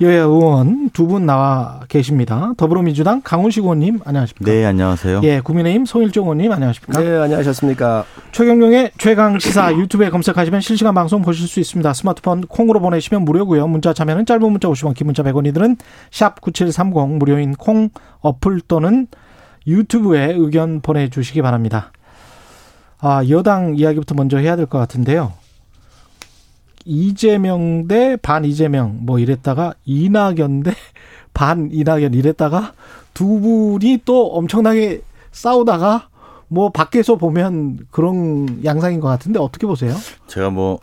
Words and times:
여야 0.00 0.22
의원 0.22 0.90
두 0.90 1.06
분 1.06 1.24
나와 1.26 1.80
계십니다. 1.88 2.52
더불어민주당 2.56 3.20
강훈식 3.22 3.62
의원님 3.62 4.00
안녕하십니까? 4.04 4.50
네, 4.50 4.64
안녕하세요. 4.64 5.20
예, 5.22 5.40
국민의힘 5.40 5.86
송일종 5.86 6.24
의원님 6.24 6.50
안녕하십니까? 6.50 7.00
네, 7.00 7.16
안녕하셨습니까? 7.16 8.04
최경룡의 8.32 8.90
최강 8.98 9.38
시사 9.38 9.72
유튜브에 9.76 10.10
검색하시면 10.10 10.60
실시간 10.62 10.94
방송 10.94 11.22
보실 11.22 11.46
수 11.46 11.60
있습니다. 11.60 11.92
스마트폰 11.92 12.40
콩으로 12.42 12.80
보내시면 12.80 13.24
무료고요. 13.24 13.68
문자 13.68 13.92
참여는 13.92 14.26
짧은 14.26 14.50
문자 14.50 14.66
50원, 14.68 14.94
긴 14.94 15.06
문자 15.06 15.22
100원이들은 15.22 15.76
샵 16.10 16.40
9730 16.40 17.18
무료인 17.18 17.52
콩 17.54 17.90
어플 18.20 18.62
또는 18.66 19.06
유튜브에 19.66 20.32
의견 20.32 20.80
보내주시기 20.80 21.40
바랍니다. 21.40 21.92
아, 22.98 23.22
여당 23.28 23.74
이야기부터 23.76 24.14
먼저 24.16 24.38
해야 24.38 24.56
될 24.56 24.66
것 24.66 24.78
같은데요. 24.78 25.32
이재명 26.84 27.88
대 27.88 28.16
반 28.16 28.44
이재명 28.44 28.98
뭐 29.00 29.18
이랬다가 29.18 29.74
이낙연 29.84 30.62
대 30.64 30.72
반 31.34 31.68
이낙연 31.72 32.14
이랬다가 32.14 32.72
두 33.12 33.40
분이 33.40 34.00
또 34.04 34.28
엄청나게 34.34 35.02
싸우다가 35.32 36.08
뭐 36.48 36.70
밖에서 36.70 37.16
보면 37.16 37.86
그런 37.90 38.60
양상인 38.64 39.00
것 39.00 39.08
같은데 39.08 39.38
어떻게 39.40 39.66
보세요? 39.66 39.94
제가 40.28 40.50
뭐 40.50 40.78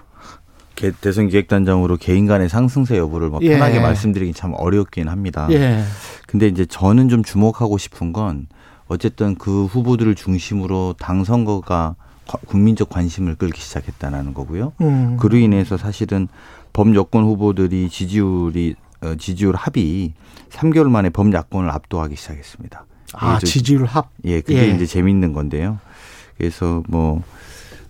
대선 0.99 1.27
기획단장으로 1.29 1.97
개인 1.97 2.25
간의 2.25 2.49
상승세 2.49 2.97
여부를 2.97 3.29
뭐 3.29 3.39
예. 3.43 3.51
편하게 3.51 3.79
말씀드리긴 3.79 4.33
참 4.33 4.53
어렵긴 4.57 5.07
합니다. 5.09 5.47
예. 5.51 5.83
근데 6.27 6.47
이제 6.47 6.65
저는 6.65 7.07
좀 7.07 7.23
주목하고 7.23 7.77
싶은 7.77 8.11
건 8.13 8.47
어쨌든 8.87 9.35
그 9.35 9.65
후보들을 9.65 10.15
중심으로 10.15 10.95
당 10.97 11.23
선거가 11.23 11.67
과- 11.67 11.95
국민적 12.47 12.89
관심을 12.89 13.35
끌기 13.35 13.59
시작했다는 13.61 14.33
거고요. 14.33 14.73
음. 14.81 15.17
그로 15.17 15.37
인해서 15.37 15.77
사실은 15.77 16.27
범여권 16.73 17.23
후보들이 17.23 17.89
지지율이 17.89 18.75
어, 19.01 19.15
지지율 19.15 19.55
합이 19.55 20.13
3개월 20.49 20.89
만에 20.89 21.09
범야권을 21.09 21.69
압도하기 21.69 22.15
시작했습니다. 22.15 22.85
아, 23.13 23.39
지지율 23.39 23.85
합. 23.85 24.11
예, 24.25 24.41
그게 24.41 24.69
예. 24.69 24.75
이제 24.75 24.85
재밌는 24.85 25.33
건데요. 25.33 25.79
그래서 26.37 26.83
뭐, 26.87 27.23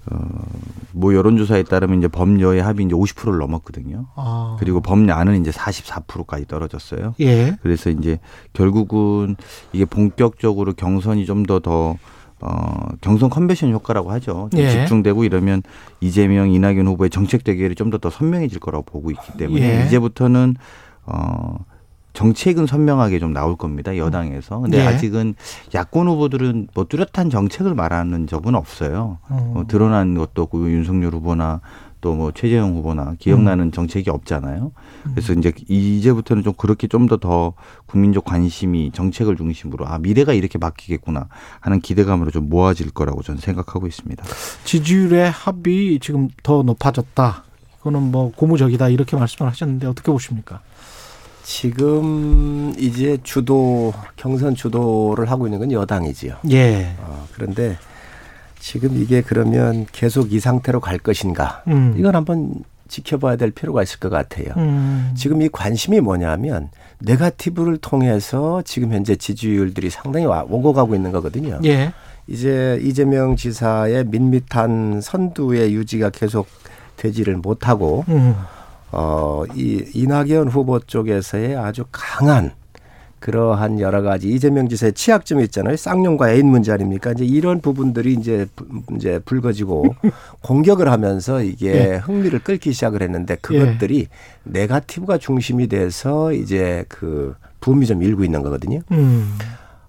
어, 0.09 0.17
뭐 0.93 1.13
여론조사에 1.13 1.63
따르면 1.63 1.99
이제 1.99 2.07
범여의 2.07 2.61
합이 2.63 2.83
이제 2.83 2.95
50%를 2.95 3.37
넘었거든요. 3.39 4.07
아. 4.15 4.57
그리고 4.59 4.81
범야는 4.81 5.39
이제 5.41 5.51
44%까지 5.51 6.47
떨어졌어요. 6.47 7.13
예. 7.19 7.55
그래서 7.61 7.89
이제 7.89 8.19
결국은 8.53 9.35
이게 9.73 9.85
본격적으로 9.85 10.73
경선이 10.73 11.25
좀 11.25 11.43
더 11.43 11.59
더, 11.59 11.97
어, 12.41 12.87
경선 13.01 13.29
컨벤션 13.29 13.71
효과라고 13.71 14.11
하죠. 14.13 14.49
좀 14.51 14.59
예. 14.59 14.69
집중되고 14.71 15.23
이러면 15.23 15.61
이재명, 16.01 16.49
이낙연 16.51 16.87
후보의 16.87 17.09
정책 17.11 17.43
대결이 17.43 17.75
좀 17.75 17.89
더 17.91 17.97
더 17.99 18.09
선명해질 18.09 18.59
거라고 18.59 18.83
보고 18.83 19.11
있기 19.11 19.33
때문에 19.37 19.81
예. 19.81 19.85
이제부터는 19.85 20.55
어, 21.05 21.57
정책은 22.13 22.65
선명하게 22.67 23.19
좀 23.19 23.31
나올 23.31 23.55
겁니다. 23.55 23.95
여당에서. 23.95 24.59
근데 24.59 24.79
예. 24.79 24.87
아직은 24.87 25.35
야권 25.73 26.07
후보들은 26.07 26.67
뭐 26.73 26.85
뚜렷한 26.85 27.29
정책을 27.29 27.73
말하는 27.75 28.27
적은 28.27 28.55
없어요. 28.55 29.19
어. 29.29 29.53
어, 29.55 29.63
드러난 29.67 30.15
것도 30.15 30.41
없고 30.43 30.69
윤석열 30.71 31.13
후보나 31.13 31.61
또 32.01 32.15
뭐 32.15 32.31
최재형 32.31 32.75
후보나 32.75 33.15
기억나는 33.19 33.65
음. 33.67 33.71
정책이 33.71 34.09
없잖아요. 34.09 34.71
그래서 35.11 35.33
이제 35.33 35.53
이제부터는 35.67 36.43
좀 36.43 36.53
그렇게 36.53 36.87
좀더더 36.87 37.53
국민적 37.85 38.25
관심이 38.25 38.91
정책을 38.91 39.37
중심으로 39.37 39.87
아 39.87 39.97
미래가 39.97 40.33
이렇게 40.33 40.59
바뀌겠구나 40.59 41.29
하는 41.59 41.79
기대감으로 41.79 42.31
좀 42.31 42.49
모아질 42.49 42.91
거라고 42.91 43.23
저는 43.23 43.39
생각하고 43.39 43.87
있습니다. 43.87 44.23
지지율의 44.65 45.31
합이 45.31 45.99
지금 46.01 46.27
더 46.43 46.63
높아졌다. 46.63 47.43
이거는 47.79 48.11
뭐 48.11 48.31
고무적이다 48.35 48.89
이렇게 48.89 49.15
말씀을 49.17 49.49
하셨는데 49.49 49.87
어떻게 49.87 50.11
보십니까? 50.11 50.59
지금 51.43 52.73
이제 52.77 53.17
주도 53.23 53.93
경선 54.15 54.55
주도를 54.55 55.29
하고 55.31 55.47
있는 55.47 55.59
건 55.59 55.71
여당이지요. 55.71 56.35
예. 56.51 56.95
어, 56.99 57.27
그런데 57.33 57.77
지금 58.61 58.95
이게 59.01 59.21
그러면 59.21 59.87
계속 59.91 60.31
이 60.31 60.39
상태로 60.39 60.79
갈 60.79 60.99
것인가? 60.99 61.63
음. 61.67 61.95
이건 61.97 62.15
한번 62.15 62.53
지켜봐야 62.87 63.35
될 63.35 63.49
필요가 63.51 63.81
있을 63.81 63.99
것 63.99 64.09
같아요. 64.09 64.53
음. 64.57 65.11
지금 65.17 65.41
이 65.41 65.49
관심이 65.49 65.99
뭐냐면 65.99 66.69
네가티브를 66.99 67.77
통해서 67.77 68.61
지금 68.63 68.93
현재 68.93 69.15
지지율들이 69.15 69.89
상당히 69.89 70.25
와- 70.27 70.43
오고 70.47 70.73
가고 70.73 70.93
있는 70.93 71.11
거거든요. 71.11 71.59
예. 71.65 71.91
이제 72.27 72.79
이재명 72.83 73.35
지사의 73.35 74.05
밋밋한 74.05 75.01
선두의 75.01 75.73
유지가 75.73 76.11
계속 76.11 76.47
되지를 76.97 77.37
못하고 77.37 78.05
음. 78.09 78.35
어, 78.91 79.43
이 79.55 79.83
이낙연 79.95 80.49
후보 80.49 80.79
쪽에서의 80.79 81.55
아주 81.55 81.85
강한 81.91 82.51
그러한 83.21 83.79
여러 83.79 84.01
가지 84.01 84.27
이재명 84.29 84.67
지사의 84.67 84.93
취약점이 84.93 85.43
있잖아요. 85.45 85.77
쌍용과 85.77 86.33
애인 86.33 86.47
문제 86.47 86.71
아닙니까? 86.73 87.11
이제 87.11 87.23
이런 87.23 87.61
부분들이 87.61 88.13
이제 88.13 88.47
부- 88.55 88.65
이제 88.95 89.19
불거지고 89.23 89.95
공격을 90.41 90.91
하면서 90.91 91.41
이게 91.41 91.73
예. 91.73 91.95
흥미를 91.97 92.39
끌기 92.39 92.73
시작을 92.73 93.01
했는데 93.03 93.37
그것들이 93.39 94.07
네가티브가 94.43 95.19
중심이 95.19 95.67
돼서 95.67 96.33
이제 96.33 96.83
그 96.89 97.35
붐이 97.61 97.85
좀 97.85 98.01
일고 98.01 98.23
있는 98.23 98.41
거거든요. 98.41 98.79
음. 98.91 99.37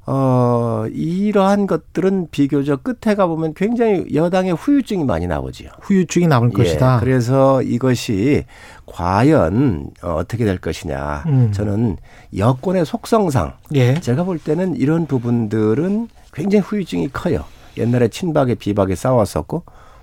어, 0.05 0.87
이러한 0.93 1.67
것들은 1.69 2.29
비교적 2.31 2.83
끝에 2.83 3.15
가보면 3.15 3.55
굉장히 3.55 4.05
여당의 4.13 4.55
후유증이 4.55 5.05
많이 5.05 5.29
나오지요. 5.29 5.71
후유증이 5.81 6.27
남을 6.27 6.51
예, 6.55 6.63
것이다. 6.63 7.01
그래서 7.01 7.63
이것이 7.63 8.45
과연 8.87 9.91
어, 10.03 10.15
어떻게 10.15 10.45
될 10.45 10.59
것이냐. 10.59 11.25
음. 11.27 11.53
저는 11.53 11.99
여권의 12.37 12.85
속성상 12.85 13.55
예. 13.75 13.95
제가 14.01 14.25
볼 14.25 14.39
때는 14.39 14.75
이런 14.75 15.07
부분들은 15.07 16.09
굉장히 16.33 16.63
후유증이 16.63 17.11
커요. 17.13 17.45
옛날에 17.77 18.09
친박에 18.09 18.57
비박에 18.57 18.97
싸웠었고 18.97 19.63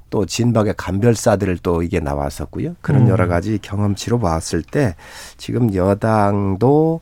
또 0.09 0.25
진박의 0.25 0.75
간별사들 0.77 1.57
또 1.61 1.83
이게 1.83 1.99
나왔었고요. 1.99 2.75
그런 2.81 3.03
음. 3.03 3.09
여러 3.09 3.27
가지 3.27 3.59
경험치로 3.61 4.19
봤을 4.19 4.63
때 4.63 4.95
지금 5.37 5.75
여당도 5.75 7.01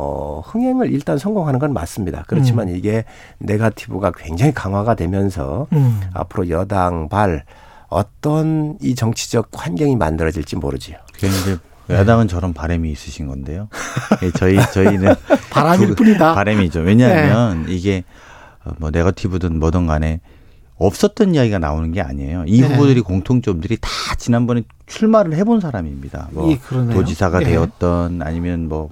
어, 0.00 0.40
흥행을 0.46 0.92
일단 0.92 1.18
성공하는 1.18 1.58
건 1.58 1.72
맞습니다. 1.72 2.22
그렇지만 2.28 2.68
이게 2.68 3.04
네가티브가 3.38 4.12
굉장히 4.16 4.54
강화가 4.54 4.94
되면서 4.94 5.66
음. 5.72 6.00
앞으로 6.14 6.48
여당 6.50 7.08
발 7.08 7.42
어떤 7.88 8.78
이 8.80 8.94
정치적 8.94 9.48
환경이 9.52 9.96
만들어질지 9.96 10.54
모르지요. 10.54 10.98
그런데 11.18 11.60
야당은 11.90 12.28
저런 12.28 12.52
바람이 12.52 12.88
있으신 12.92 13.26
건데요. 13.26 13.68
예, 14.22 14.30
저희 14.30 14.56
저희는 14.72 15.16
바람일 15.50 15.88
그 15.88 15.94
뿐이다. 15.96 16.32
바람이죠. 16.32 16.80
왜냐하면 16.80 17.66
이게 17.68 18.04
어, 18.64 18.70
뭐 18.78 18.90
네거티브든 18.92 19.58
뭐든 19.58 19.88
간에 19.88 20.20
없었던 20.76 21.34
이야기가 21.34 21.58
나오는 21.58 21.90
게 21.90 22.02
아니에요. 22.02 22.44
이 22.46 22.60
네. 22.60 22.68
후보들이 22.68 23.00
공통점들이 23.00 23.78
다 23.80 23.90
지난번에 24.16 24.62
출마를 24.86 25.34
해본 25.34 25.58
사람입니다. 25.58 26.28
뭐 26.30 26.52
예, 26.52 26.56
그러네요. 26.56 26.94
도지사가 26.94 27.40
예. 27.42 27.46
되었던 27.46 28.22
아니면 28.22 28.68
뭐 28.68 28.90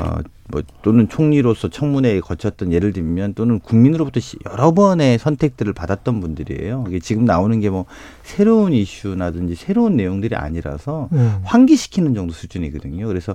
어, 0.00 0.18
뭐 0.48 0.62
또는 0.82 1.08
총리로서 1.08 1.68
청문회에 1.70 2.20
거쳤던 2.20 2.72
예를 2.72 2.92
들면 2.92 3.34
또는 3.34 3.58
국민으로부터 3.60 4.20
시- 4.20 4.36
여러 4.50 4.72
번의 4.72 5.18
선택들을 5.18 5.72
받았던 5.72 6.20
분들이에요. 6.20 6.84
이게 6.88 6.98
지금 7.00 7.24
나오는 7.24 7.58
게 7.60 7.68
뭐 7.70 7.86
새로운 8.22 8.72
이슈나든지 8.72 9.54
새로운 9.56 9.96
내용들이 9.96 10.36
아니라서 10.36 11.08
음. 11.12 11.40
환기시키는 11.44 12.14
정도 12.14 12.32
수준이거든요. 12.32 13.06
그래서 13.08 13.34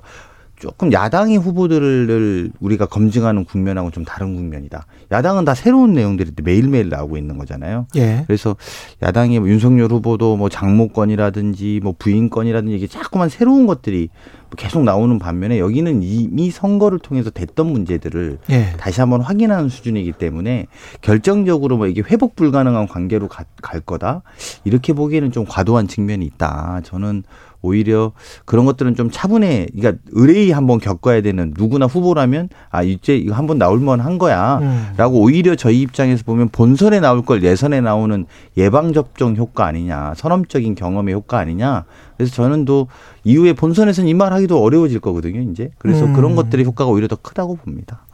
조금 0.62 0.94
야당의 0.94 1.38
후보들을 1.38 2.52
우리가 2.60 2.86
검증하는 2.86 3.46
국면하고 3.46 3.90
좀 3.90 4.06
다른 4.06 4.36
국면이다. 4.36 4.86
야당은 5.12 5.44
다 5.44 5.56
새로운 5.56 5.94
내용들이 5.94 6.32
매일매일 6.44 6.88
나오고 6.90 7.18
있는 7.18 7.38
거잖아요. 7.40 7.88
예. 7.96 8.24
그래서 8.28 8.56
야당의 9.02 9.40
뭐 9.40 9.50
윤석열 9.50 9.92
후보도 9.92 10.38
뭐 10.38 10.50
장모권이라든지 10.50 11.80
뭐 11.84 11.96
부인권이라든지 11.98 12.76
이게 12.76 12.86
자꾸만 12.86 13.30
새로운 13.30 13.66
것들이 13.66 14.10
뭐 14.44 14.50
계속 14.56 14.84
나오는 14.84 15.18
반면에 15.18 15.58
여기는 15.58 16.04
이미 16.04 16.52
선거를 16.52 17.00
통해서 17.00 17.32
됐던 17.32 17.66
문제들을 17.66 18.38
예. 18.52 18.74
다시 18.78 19.02
한번 19.02 19.22
확인하는 19.22 19.68
수준이기 19.68 20.12
때문에 20.14 20.68
결정적으로 21.02 21.78
뭐 21.78 21.88
이게 21.88 22.02
회복 22.02 22.36
불가능한 22.36 22.88
관계로 22.88 23.28
가- 23.28 23.46
갈 23.64 23.80
거다 23.80 24.22
이렇게 24.64 24.94
보기에는 24.94 25.32
좀 25.32 25.46
과도한 25.48 25.88
측면이 25.88 26.24
있다. 26.26 26.82
저는 26.84 27.24
오히려 27.62 28.12
그런 28.46 28.66
것들은 28.66 28.96
좀 28.96 29.10
차분해. 29.12 29.68
그러니까 29.76 30.02
의뢰이 30.12 30.52
한번 30.52 30.80
겪어야 30.80 31.22
되는 31.22 31.54
누구나 31.58 31.86
후보라면 31.86 32.50
아 32.70 32.84
이제 32.84 33.16
이거 33.16 33.34
한번 33.36 33.58
나올 33.58 33.80
만한 33.80 34.18
거야라고 34.18 35.18
음. 35.18 35.22
오히려 35.24 35.56
저희 35.56 35.82
입장에서 35.82 36.24
보면 36.26 36.50
본선에 36.50 37.00
나올 37.00 37.24
걸 37.24 37.44
예선에 37.44 37.82
나오는 37.82 38.26
예방 38.58 38.94
접종 38.94 39.36
효과 39.36 39.66
아니냐, 39.68 40.14
선험적인 40.18 40.76
경험의 40.76 41.14
효과 41.14 41.40
아니냐. 41.40 41.86
그래서 42.18 42.34
저는 42.36 42.66
또 42.66 42.88
이후에 43.24 43.54
본선에서는 43.54 44.08
이 44.10 44.14
말 44.14 44.34
하기도 44.34 44.62
어려워질 44.62 45.00
거거든요, 45.00 45.42
이제. 45.52 45.72
그래서 45.80 46.06
음. 46.06 46.14
그런 46.14 46.36
것들의 46.36 46.66
효과가 46.66 46.90
오히려 46.92 47.08
더 47.08 47.16
크다고 47.16 47.56
봅니다. 47.56 48.06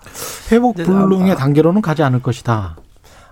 회복 0.51 0.75
불능의 0.75 1.31
아마- 1.31 1.35
단계로는 1.35 1.81
가지 1.81 2.03
않을 2.03 2.21
것이다. 2.21 2.77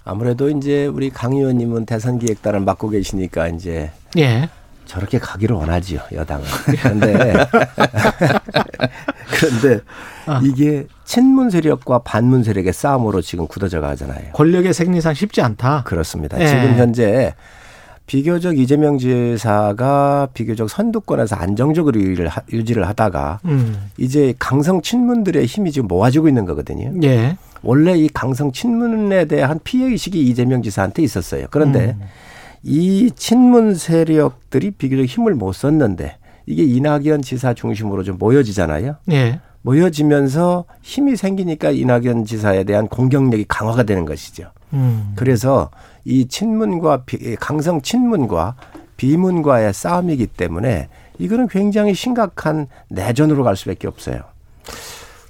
아무래도 0.04 0.50
이제 0.50 0.86
우리 0.86 1.10
강 1.10 1.34
의원님은 1.34 1.86
대선 1.86 2.20
기획단을 2.20 2.60
맡고 2.60 2.90
계시니까 2.90 3.48
이제 3.48 3.92
예. 4.18 4.50
저렇게 4.86 5.20
가기를 5.20 5.56
원하지요 5.56 6.00
여당은. 6.14 6.44
그런데 6.82 7.34
그런데 9.30 9.80
아. 10.26 10.42
이게 10.44 10.86
친문 11.04 11.50
세력과 11.50 12.00
반문 12.00 12.44
세력의 12.44 12.74
싸움으로 12.74 13.22
지금 13.22 13.48
굳어져 13.48 13.82
가잖아요. 13.82 14.32
권력의 14.34 14.74
생리상 14.74 15.14
쉽지 15.14 15.42
않다. 15.42 15.84
그렇습니다. 15.84 16.40
예. 16.40 16.48
지금 16.48 16.76
현재 16.78 17.34
비교적 18.08 18.58
이재명 18.58 18.98
지사가 19.00 20.28
비교적 20.34 20.70
선두권에서 20.70 21.36
안정적으로 21.36 22.00
유지를, 22.00 22.28
하- 22.28 22.42
유지를 22.52 22.88
하다가 22.88 23.40
음. 23.46 23.90
이제 23.98 24.34
강성 24.38 24.82
친문들의 24.82 25.44
힘이 25.46 25.72
지금 25.72 25.88
모아지고 25.88 26.28
있는 26.28 26.46
거거든요. 26.46 26.92
예. 27.04 27.36
원래 27.64 27.98
이 27.98 28.08
강성 28.10 28.52
친문에 28.52 29.26
대한 29.26 29.60
피해 29.64 29.88
의식이 29.88 30.22
이재명 30.22 30.62
지사한테 30.62 31.02
있었어요. 31.02 31.48
그런데 31.50 31.96
음. 32.00 32.06
이 32.66 33.12
친문 33.16 33.76
세력들이 33.76 34.72
비교적 34.72 35.06
힘을 35.06 35.36
못 35.36 35.54
썼는데 35.54 36.18
이게 36.48 36.64
이낙연 36.64 37.22
지사 37.22 37.54
중심으로 37.54 38.04
좀 38.04 38.18
모여지잖아요. 38.18 38.96
예. 39.12 39.40
모여지면서 39.62 40.66
힘이 40.82 41.16
생기니까 41.16 41.72
이낙연 41.72 42.26
지사에 42.26 42.64
대한 42.64 42.88
공격력이 42.88 43.46
강화가 43.48 43.84
되는 43.84 44.06
것이죠. 44.06 44.52
음. 44.74 45.14
그래서 45.16 45.70
이 46.04 46.28
친문과 46.28 47.04
비, 47.06 47.36
강성 47.36 47.82
친문과 47.82 48.56
비문과의 48.98 49.74
싸움이기 49.74 50.28
때문에 50.28 50.90
이거는 51.20 51.48
굉장히 51.48 51.94
심각한 51.94 52.68
내전으로 52.90 53.44
갈 53.44 53.56
수밖에 53.56 53.88
없어요. 53.88 54.22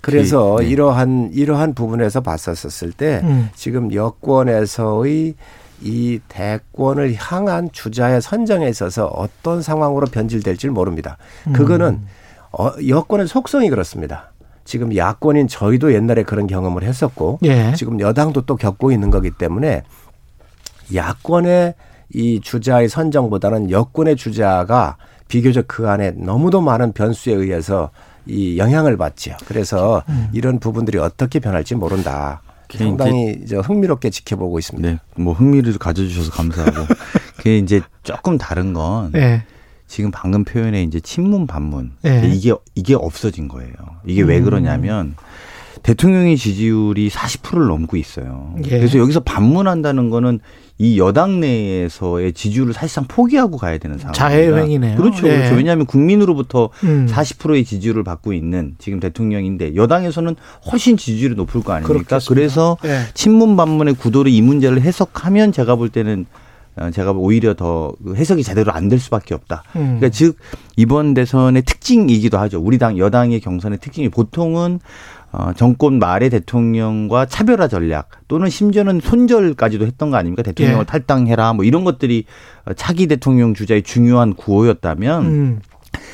그래서 0.02 0.58
네. 0.60 0.68
이러한 0.68 1.32
이러한 1.34 1.74
부분에서 1.74 2.22
봤었을 2.22 2.92
때 2.92 3.22
음. 3.24 3.50
지금 3.56 3.94
여권에서의 3.94 5.36
이 5.82 6.20
대권을 6.28 7.16
향한 7.18 7.70
주자의 7.72 8.22
선정에 8.22 8.68
있어서 8.70 9.08
어떤 9.08 9.62
상황으로 9.62 10.08
변질될지 10.08 10.70
모릅니다. 10.70 11.18
그거는 11.54 12.02
어, 12.52 12.72
여권의 12.88 13.28
속성이 13.28 13.70
그렇습니다. 13.70 14.32
지금 14.64 14.96
야권인 14.96 15.48
저희도 15.48 15.94
옛날에 15.94 16.24
그런 16.24 16.48
경험을 16.48 16.84
했었고 16.84 17.40
예. 17.44 17.74
지금 17.76 18.00
여당도 18.00 18.42
또 18.42 18.56
겪고 18.56 18.92
있는 18.92 19.12
거기 19.12 19.30
때문에 19.30 19.84
야권의 20.94 21.76
이 22.14 22.40
주자의 22.42 22.90
선정보다는 22.90 23.72
여권의 23.72 24.16
주자가 24.16 24.98
비교적 25.28 25.66
그 25.68 25.90
안에 25.90 26.12
너무도 26.12 26.62
많은 26.62 26.94
변수에 26.94 27.34
의해서 27.34 27.92
이 28.26 28.58
영향을 28.58 28.98
받죠. 28.98 29.38
그래서 29.48 30.04
음. 30.10 30.30
이런 30.34 30.60
부분들이 30.60 30.98
어떻게 30.98 31.40
변할지 31.40 31.76
모른다. 31.76 32.42
그게 32.78 32.90
상당히 32.90 33.40
이제 33.44 33.58
흥미롭게 33.58 34.10
지켜보고 34.10 34.60
있습니다. 34.60 34.90
네, 34.90 34.98
뭐 35.16 35.34
흥미를 35.34 35.78
가져주셔서 35.78 36.32
감사하고 36.32 36.88
그게 37.38 37.58
이제 37.58 37.82
조금 38.04 38.38
다른 38.38 38.74
건 38.74 39.12
예. 39.16 39.44
지금 39.88 40.12
방금 40.12 40.44
표현에 40.44 40.84
이제 40.84 41.00
친문 41.00 41.48
반문 41.48 41.92
예. 42.06 42.32
이게 42.34 42.54
이게 42.76 42.96
없어진 42.96 43.48
거예요. 43.48 43.74
이게 44.06 44.22
왜 44.22 44.40
음. 44.40 44.44
그러냐면 44.44 45.16
대통령의 45.84 46.38
지지율이 46.38 47.10
40%를 47.10 47.68
넘고 47.68 47.98
있어요. 47.98 48.56
예. 48.66 48.78
그래서 48.78 48.98
여기서 48.98 49.20
반문한다는 49.20 50.10
거는 50.10 50.40
이 50.78 51.00
여당 51.00 51.40
내에서의 51.40 52.34
지지율을 52.34 52.74
사실상 52.74 53.06
포기하고 53.08 53.58
가야 53.58 53.78
되는 53.78 53.98
상황입니다. 53.98 54.12
자해행위네요. 54.14 54.98
그렇죠. 54.98 55.28
예. 55.30 55.38
그렇죠. 55.38 55.56
왜냐하면 55.56 55.86
국민으로부터 55.86 56.70
음. 56.84 57.08
40%의 57.10 57.64
지지율을 57.64 58.04
받고 58.04 58.34
있는 58.34 58.76
지금 58.78 59.00
대통령인데 59.00 59.76
여당에서는 59.76 60.36
훨씬 60.72 60.98
지지율이 60.98 61.36
높을 61.36 61.64
거 61.64 61.72
아닙니까? 61.74 61.94
그렇겠습니다. 61.94 62.28
그래서 62.28 62.78
예. 62.84 63.02
친문 63.14 63.56
반문의 63.56 63.94
구도를 63.94 64.30
이 64.32 64.42
문제를 64.42 64.82
해석하면 64.82 65.54
제가 65.54 65.76
볼 65.76 65.88
때는 65.90 66.26
어, 66.78 66.92
제가 66.92 67.12
오히려 67.14 67.54
더그 67.54 68.16
해석이 68.18 68.44
제대로 68.44 68.74
안 68.74 68.90
될 68.90 69.00
수밖에 69.00 69.34
없다. 69.34 69.64
음. 69.78 69.98
그러니까 70.00 70.10
즉 70.10 70.38
이번 70.76 71.14
대선의 71.14 71.62
특징이기도 71.62 72.38
하죠. 72.38 72.60
우리 72.60 72.78
당 72.78 72.98
여당의 72.98 73.40
경선의 73.40 73.80
특징이 73.80 74.10
보통은 74.10 74.82
어, 75.38 75.52
정권 75.54 76.00
말의 76.00 76.30
대통령과 76.30 77.26
차별화 77.26 77.68
전략 77.68 78.10
또는 78.30 78.50
심지어는 78.50 79.02
손절까지도 79.04 79.86
했던 79.86 80.10
거 80.10 80.16
아닙니까? 80.16 80.44
대통령을 80.44 80.82
예. 80.82 80.86
탈당해라 80.86 81.52
뭐 81.54 81.66
이런 81.66 81.84
것들이 81.84 82.24
어, 82.64 82.74
차기 82.74 83.08
대통령 83.08 83.54
주자의 83.54 83.84
중요한 83.84 84.34
구호였다면 84.34 85.26
음. 85.26 85.60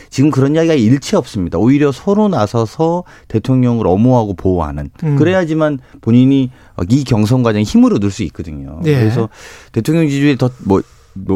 지금 0.09 0.31
그런 0.31 0.55
이야기가 0.55 0.73
일체 0.73 1.17
없습니다. 1.17 1.59
오히려 1.59 1.91
서로 1.91 2.29
나서서 2.29 3.03
대통령을 3.27 3.85
엄호하고 3.87 4.33
보호하는. 4.33 4.89
음. 5.03 5.15
그래야지만 5.15 5.79
본인이 6.01 6.49
이 6.89 7.03
경선 7.03 7.43
과정에 7.43 7.63
힘을 7.63 7.93
얻을 7.93 8.09
수 8.09 8.23
있거든요. 8.23 8.79
예. 8.85 8.95
그래서 8.95 9.29
대통령 9.71 10.07
지지율이 10.07 10.37
더뭐 10.37 10.51
뭐 10.65 10.81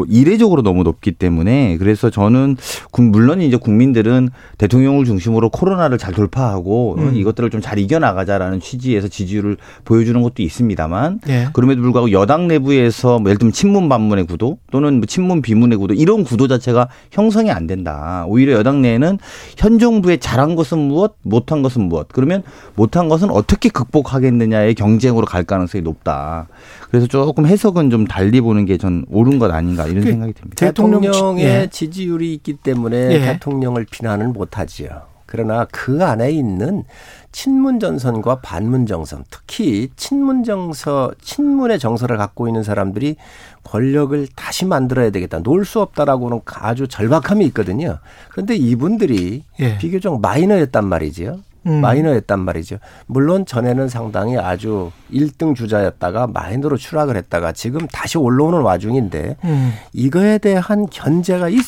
이례적으로 0.08 0.62
너무 0.62 0.82
높기 0.82 1.12
때문에 1.12 1.76
그래서 1.78 2.10
저는 2.10 2.56
국- 2.90 3.02
물론 3.04 3.40
이제 3.42 3.56
국민들은 3.56 4.30
대통령을 4.58 5.04
중심으로 5.04 5.50
코로나를 5.50 5.98
잘 5.98 6.14
돌파하고 6.14 6.96
음. 6.98 7.14
이것들을 7.16 7.50
좀 7.50 7.60
잘 7.60 7.78
이겨나가자라는 7.78 8.60
취지에서 8.60 9.08
지지율을 9.08 9.56
보여주는 9.84 10.20
것도 10.22 10.42
있습니다만 10.42 11.20
예. 11.28 11.48
그럼에도 11.52 11.80
불구하고 11.82 12.12
여당 12.12 12.46
내부에서 12.48 13.18
뭐 13.18 13.30
예를 13.30 13.38
들면 13.38 13.52
친문 13.52 13.88
반문의 13.88 14.26
구도 14.26 14.58
또는 14.70 14.94
뭐 14.98 15.06
친문 15.06 15.42
비문의 15.42 15.78
구도 15.78 15.94
이런 15.94 16.22
구도 16.24 16.46
자체가 16.48 16.88
형성이 17.10 17.50
안 17.50 17.66
된다. 17.66 18.24
오히려 18.28 18.52
여당 18.52 18.82
내에는 18.82 19.18
현 19.56 19.78
정부의 19.78 20.18
잘한 20.20 20.54
것은 20.54 20.78
무엇, 20.78 21.16
못한 21.22 21.62
것은 21.62 21.82
무엇. 21.88 22.08
그러면 22.12 22.42
못한 22.76 23.08
것은 23.08 23.30
어떻게 23.30 23.68
극복하겠느냐의 23.68 24.74
경쟁으로 24.74 25.26
갈 25.26 25.42
가능성이 25.44 25.82
높다. 25.82 26.46
그래서 26.90 27.06
조금 27.06 27.46
해석은 27.46 27.90
좀 27.90 28.06
달리 28.06 28.40
보는 28.40 28.64
게 28.66 28.76
전 28.76 29.04
옳은 29.08 29.38
것 29.38 29.50
아 29.50 29.60
닌가 29.66 29.86
이런 29.86 30.04
그 30.04 30.10
생각이 30.10 30.32
듭니다. 30.32 30.56
대통령 30.56 31.00
대통령의 31.00 31.44
예. 31.44 31.68
지지율이 31.70 32.34
있기 32.34 32.54
때문에 32.54 32.96
예. 33.12 33.20
대통령을 33.20 33.86
비난을 33.90 34.28
못하지요. 34.28 35.02
그러나 35.26 35.66
그 35.70 36.04
안에 36.04 36.30
있는 36.30 36.84
친문 37.32 37.80
전선과 37.80 38.40
반문 38.40 38.86
정선, 38.86 39.24
특히 39.28 39.90
친문 39.96 40.44
정서, 40.44 41.10
친문의 41.20 41.78
정서를 41.78 42.16
갖고 42.16 42.46
있는 42.46 42.62
사람들이 42.62 43.16
권력을 43.64 44.26
다시 44.34 44.64
만들어야 44.64 45.10
되겠다. 45.10 45.40
놓을 45.40 45.64
수 45.64 45.80
없다라고는 45.80 46.40
아주 46.46 46.86
절박함이 46.88 47.44
있거든요. 47.46 47.98
그런데 48.30 48.54
이분들이 48.54 49.42
예. 49.60 49.76
비교적 49.78 50.20
마이너였단 50.20 50.86
말이지요. 50.86 51.40
음. 51.66 51.80
마이너였단 51.80 52.38
말이죠. 52.40 52.78
물론 53.06 53.44
전에는 53.44 53.88
상당히 53.88 54.38
아주 54.38 54.90
1등 55.12 55.54
주자였다가 55.54 56.28
마이너로 56.28 56.76
추락을 56.76 57.16
했다가 57.16 57.52
지금 57.52 57.86
다시 57.88 58.18
올라오는 58.18 58.60
와중인데 58.60 59.36
음. 59.44 59.72
이거에 59.92 60.38
대한 60.38 60.86
견제가 60.86 61.48
있, 61.48 61.60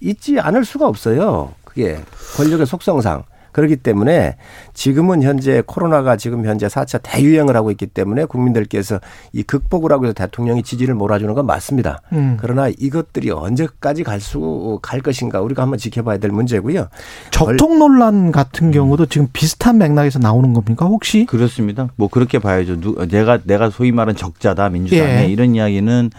있지 0.00 0.40
않을 0.40 0.64
수가 0.64 0.86
없어요. 0.86 1.52
그게 1.64 1.98
권력의 2.36 2.66
속성상. 2.66 3.24
그렇기 3.54 3.76
때문에 3.76 4.36
지금은 4.74 5.22
현재 5.22 5.62
코로나가 5.64 6.16
지금 6.16 6.44
현재 6.44 6.66
4차 6.66 6.98
대유행을 7.02 7.56
하고 7.56 7.70
있기 7.70 7.86
때문에 7.86 8.24
국민들께서 8.24 8.98
이 9.32 9.44
극복을 9.44 9.92
하고 9.92 10.06
해서 10.06 10.12
대통령이 10.12 10.64
지지를 10.64 10.96
몰아주는 10.96 11.32
건 11.34 11.46
맞습니다. 11.46 12.00
음. 12.12 12.36
그러나 12.40 12.68
이것들이 12.68 13.30
언제까지 13.30 14.02
갈 14.02 14.20
수, 14.20 14.80
갈 14.82 15.00
것인가 15.00 15.40
우리가 15.40 15.62
한번 15.62 15.78
지켜봐야 15.78 16.18
될 16.18 16.32
문제고요. 16.32 16.88
적통 17.30 17.78
논란 17.78 18.32
같은 18.32 18.72
경우도 18.72 19.06
지금 19.06 19.28
비슷한 19.32 19.78
맥락에서 19.78 20.18
나오는 20.18 20.52
겁니까? 20.52 20.86
혹시? 20.86 21.24
그렇습니다. 21.24 21.88
뭐 21.94 22.08
그렇게 22.08 22.40
봐야죠. 22.40 22.80
누, 22.80 23.06
내가 23.06 23.38
내가 23.44 23.70
소위 23.70 23.92
말하는 23.92 24.16
적자다 24.16 24.68
민주당에 24.70 25.22
예. 25.22 25.26
이런 25.28 25.54
이야기는 25.54 26.10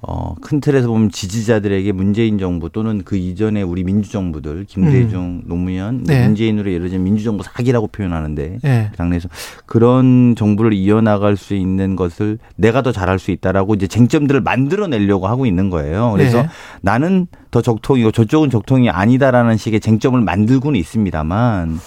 어, 0.00 0.36
큰 0.40 0.60
틀에서 0.60 0.86
보면 0.86 1.10
지지자들에게 1.10 1.90
문재인 1.90 2.38
정부 2.38 2.70
또는 2.70 3.02
그 3.04 3.16
이전에 3.16 3.62
우리 3.62 3.82
민주정부들 3.82 4.64
김대중, 4.68 5.42
노무현, 5.46 6.04
네. 6.04 6.24
문재인으로 6.24 6.70
예를 6.70 6.88
들면 6.88 7.04
민주정부 7.04 7.42
사기라고 7.42 7.88
표현하는데 7.88 8.58
예. 8.64 8.88
그 8.92 8.96
당내에서 8.96 9.28
그런 9.66 10.36
정부를 10.36 10.72
이어나갈 10.72 11.36
수 11.36 11.54
있는 11.54 11.96
것을 11.96 12.38
내가 12.54 12.82
더 12.82 12.92
잘할 12.92 13.18
수 13.18 13.32
있다라고 13.32 13.74
이제 13.74 13.88
쟁점들을 13.88 14.40
만들어내려고 14.40 15.26
하고 15.26 15.46
있는 15.46 15.68
거예요. 15.68 16.12
그래서 16.12 16.42
네. 16.42 16.48
나는 16.80 17.26
더 17.50 17.60
적통이고 17.60 18.12
저쪽은 18.12 18.50
적통이 18.50 18.90
아니다라는 18.90 19.56
식의 19.56 19.80
쟁점을 19.80 20.20
만들고는 20.20 20.78
있습니다만 20.78 21.80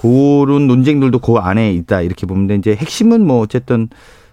그런 0.00 0.68
논쟁들도 0.68 1.18
그 1.18 1.34
안에 1.34 1.72
있다 1.72 2.02
이렇게 2.02 2.26
보면 2.26 2.46
돼. 2.46 2.54
이제 2.54 2.76
핵심은 2.76 3.26
뭐 3.26 3.40
어쨌든 3.40 3.88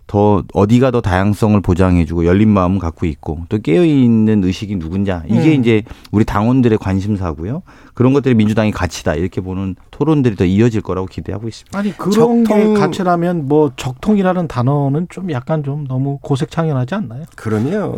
더 0.10 0.42
어디가 0.56 0.90
더 0.90 1.02
다양성을 1.02 1.62
보장해주고 1.62 2.26
열린 2.26 2.50
마음을 2.50 2.80
갖고 2.80 3.06
있고 3.06 3.42
또 3.48 3.60
깨어 3.60 3.86
있는 3.86 4.44
의식이 4.44 4.78
누군자 4.78 5.22
이게 5.28 5.56
음. 5.56 5.60
이제 5.62 5.84
우리 6.12 6.26
당원들의 6.26 6.80
관심사고요. 6.80 7.62
그런 7.94 8.14
것들이 8.14 8.34
민주당의 8.34 8.72
가치다 8.72 9.14
이렇게 9.14 9.40
보는 9.40 9.76
토론들이 9.92 10.36
더 10.36 10.46
이어질 10.46 10.82
거라고 10.82 11.06
기대하고 11.06 11.48
있습니다. 11.48 11.78
아니 11.78 11.96
그런 11.96 12.44
적통- 12.44 12.74
게 12.74 12.80
가치라면 12.80 13.48
뭐 13.48 13.72
적통이라는 13.76 14.48
단어는 14.48 15.08
좀 15.12 15.30
약간 15.32 15.64
좀 15.64 15.86
너무 15.88 16.18
고색창연하지 16.24 16.96
않나요? 16.96 17.26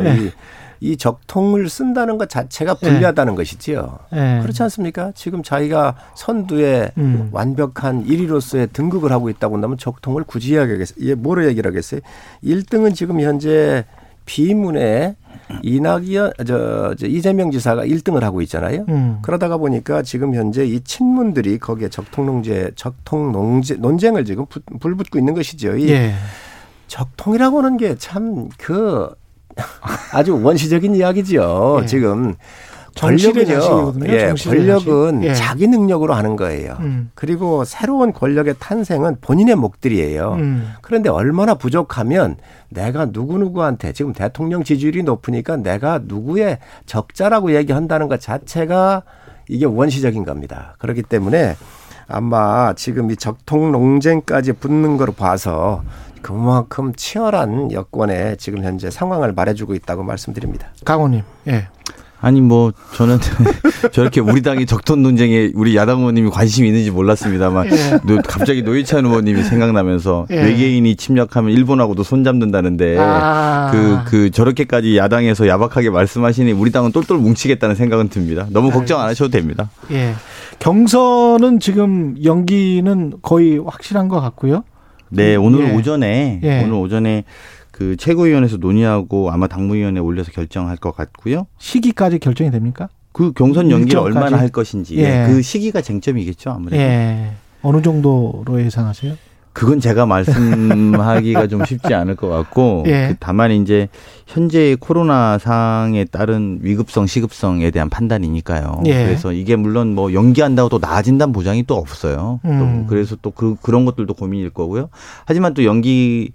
예. 0.01 0.17
이, 0.25 0.31
이 0.83 0.97
적통을 0.97 1.69
쓴다는 1.69 2.17
것 2.17 2.27
자체가 2.27 2.73
불리하다는 2.73 3.35
것이지요. 3.35 3.99
예. 4.13 4.39
그렇지 4.41 4.63
않습니까? 4.63 5.11
지금 5.15 5.43
자기가 5.43 5.95
선두에 6.15 6.91
음. 6.97 7.29
완벽한 7.31 8.03
1위로서의 8.05 8.73
등극을 8.73 9.11
하고 9.11 9.29
있다고 9.29 9.55
한다면 9.55 9.77
적통을 9.77 10.23
굳이 10.23 10.53
이야기하겠어요. 10.53 11.15
뭐로 11.17 11.45
얘기를 11.45 11.69
하겠어요? 11.69 12.01
1등은 12.43 12.95
지금 12.95 13.21
현재 13.21 13.85
비문에 14.25 15.15
이낙연 15.61 16.31
저, 16.47 16.95
저 16.97 17.05
이재명 17.05 17.51
지사가 17.51 17.85
1등을 17.85 18.21
하고 18.21 18.41
있잖아요. 18.41 18.85
음. 18.89 19.19
그러다가 19.21 19.57
보니까 19.57 20.01
지금 20.01 20.33
현재 20.33 20.65
이 20.65 20.79
친문들이 20.81 21.59
거기에 21.59 21.89
적통농제 21.89 22.71
적통농제 22.75 23.75
논쟁을 23.75 24.25
지금 24.25 24.45
부- 24.47 24.61
불붙고 24.79 25.19
있는 25.19 25.33
것이죠. 25.35 25.77
이 25.77 25.89
예. 25.89 26.13
적통이라고 26.87 27.59
하는 27.59 27.77
게 27.77 27.95
참 27.97 28.49
그 28.57 29.09
아주 30.13 30.41
원시적인 30.41 30.95
이야기지요. 30.95 31.79
예. 31.81 31.85
지금 31.85 32.35
권력은요. 32.97 33.93
예, 34.07 34.33
권력은. 34.37 35.23
예. 35.23 35.33
자기 35.33 35.67
능력으로 35.67 36.13
하는 36.13 36.35
거예요. 36.35 36.77
음. 36.81 37.09
그리고 37.15 37.63
새로운 37.63 38.11
권력의 38.11 38.55
탄생은 38.59 39.17
본인의 39.21 39.55
목들이에요. 39.55 40.33
음. 40.33 40.73
그런데 40.81 41.09
얼마나 41.09 41.55
부족하면 41.55 42.35
내가 42.69 43.05
누구누구한테 43.05 43.93
지금 43.93 44.13
대통령 44.13 44.63
지지율이 44.63 45.03
높으니까 45.03 45.57
내가 45.57 46.01
누구의 46.03 46.59
적자라고 46.85 47.55
얘기한다는 47.55 48.07
것 48.07 48.19
자체가 48.19 49.03
이게 49.47 49.65
원시적인 49.65 50.25
겁니다. 50.25 50.75
그렇기 50.79 51.03
때문에 51.03 51.55
아마 52.07 52.73
지금 52.73 53.09
이 53.09 53.15
적통 53.15 53.71
논쟁까지 53.71 54.53
붙는 54.53 54.97
걸 54.97 55.07
봐서 55.15 55.81
그만큼 56.21 56.93
치열한 56.95 57.71
여권의 57.71 58.37
지금 58.37 58.63
현재 58.63 58.89
상황을 58.89 59.33
말해주고 59.33 59.73
있다고 59.75 60.03
말씀드립니다. 60.03 60.67
강호님. 60.85 61.21
예. 61.47 61.67
아니 62.23 62.39
뭐 62.39 62.71
저는 62.93 63.17
저렇게 63.91 64.21
우리 64.21 64.43
당이 64.43 64.67
적통 64.67 65.01
논쟁에 65.01 65.49
우리 65.55 65.75
야당 65.75 66.01
의원님이 66.01 66.29
관심이 66.29 66.67
있는지 66.67 66.91
몰랐습니다만 66.91 67.65
예. 67.71 67.99
노- 68.05 68.21
갑자기 68.23 68.61
노회찬 68.61 69.05
의원님이 69.07 69.41
생각나면서 69.41 70.27
예. 70.29 70.35
외계인이 70.43 70.95
침략하면 70.97 71.51
일본하고도 71.51 72.03
손잡는다는데 72.03 72.97
아. 72.99 73.71
그, 73.71 73.99
그 74.05 74.29
저렇게까지 74.29 74.97
야당에서 74.97 75.47
야박하게 75.47 75.89
말씀하시니 75.89 76.51
우리 76.51 76.71
당은 76.71 76.91
똘똘 76.91 77.17
뭉치겠다는 77.17 77.73
생각은 77.75 78.09
듭니다. 78.09 78.45
너무 78.51 78.69
걱정 78.69 78.99
안 78.99 79.07
하셔도 79.07 79.31
됩니다. 79.31 79.71
예. 79.89 80.13
경선은 80.59 81.59
지금 81.59 82.15
연기는 82.23 83.13
거의 83.23 83.57
확실한 83.57 84.09
것 84.09 84.21
같고요. 84.21 84.63
네, 85.11 85.35
오늘 85.35 85.69
예. 85.69 85.75
오전에 85.75 86.39
예. 86.43 86.63
오늘 86.63 86.73
오전에 86.73 87.23
그 87.71 87.95
최고위원회에서 87.97 88.57
논의하고 88.57 89.31
아마 89.31 89.47
당무위원회 89.47 89.99
에 89.99 90.01
올려서 90.01 90.31
결정할 90.31 90.77
것 90.77 90.95
같고요. 90.95 91.47
시기까지 91.57 92.19
결정이 92.19 92.51
됩니까? 92.51 92.89
그 93.11 93.33
경선 93.33 93.69
연기를 93.71 93.99
일정까지? 93.99 94.17
얼마나 94.17 94.37
할 94.37 94.49
것인지 94.49 94.97
예. 94.97 95.25
그 95.27 95.41
시기가 95.41 95.81
쟁점이겠죠 95.81 96.51
아무래도. 96.51 96.81
예. 96.81 97.31
어느 97.61 97.81
정도로 97.81 98.61
예상하세요? 98.61 99.15
그건 99.53 99.79
제가 99.79 100.05
말씀하기가 100.05 101.47
좀 101.47 101.65
쉽지 101.65 101.93
않을 101.93 102.15
것 102.15 102.29
같고 102.29 102.83
예. 102.87 103.09
그 103.09 103.15
다만 103.19 103.51
이제 103.51 103.89
현재의 104.27 104.77
코로나 104.77 105.37
상황에 105.37 106.05
따른 106.05 106.59
위급성 106.61 107.05
시급성에 107.05 107.69
대한 107.71 107.89
판단이니까요. 107.89 108.83
예. 108.85 109.03
그래서 109.05 109.33
이게 109.33 109.55
물론 109.55 109.93
뭐 109.93 110.13
연기한다고 110.13 110.69
또 110.69 110.79
나아진다는 110.79 111.33
보장이 111.33 111.63
또 111.63 111.75
없어요. 111.75 112.39
음. 112.45 112.83
또 112.83 112.89
그래서 112.89 113.17
또 113.21 113.31
그, 113.31 113.55
그런 113.61 113.85
것들도 113.85 114.13
고민일 114.13 114.51
거고요. 114.51 114.89
하지만 115.25 115.53
또 115.53 115.65
연기 115.65 116.31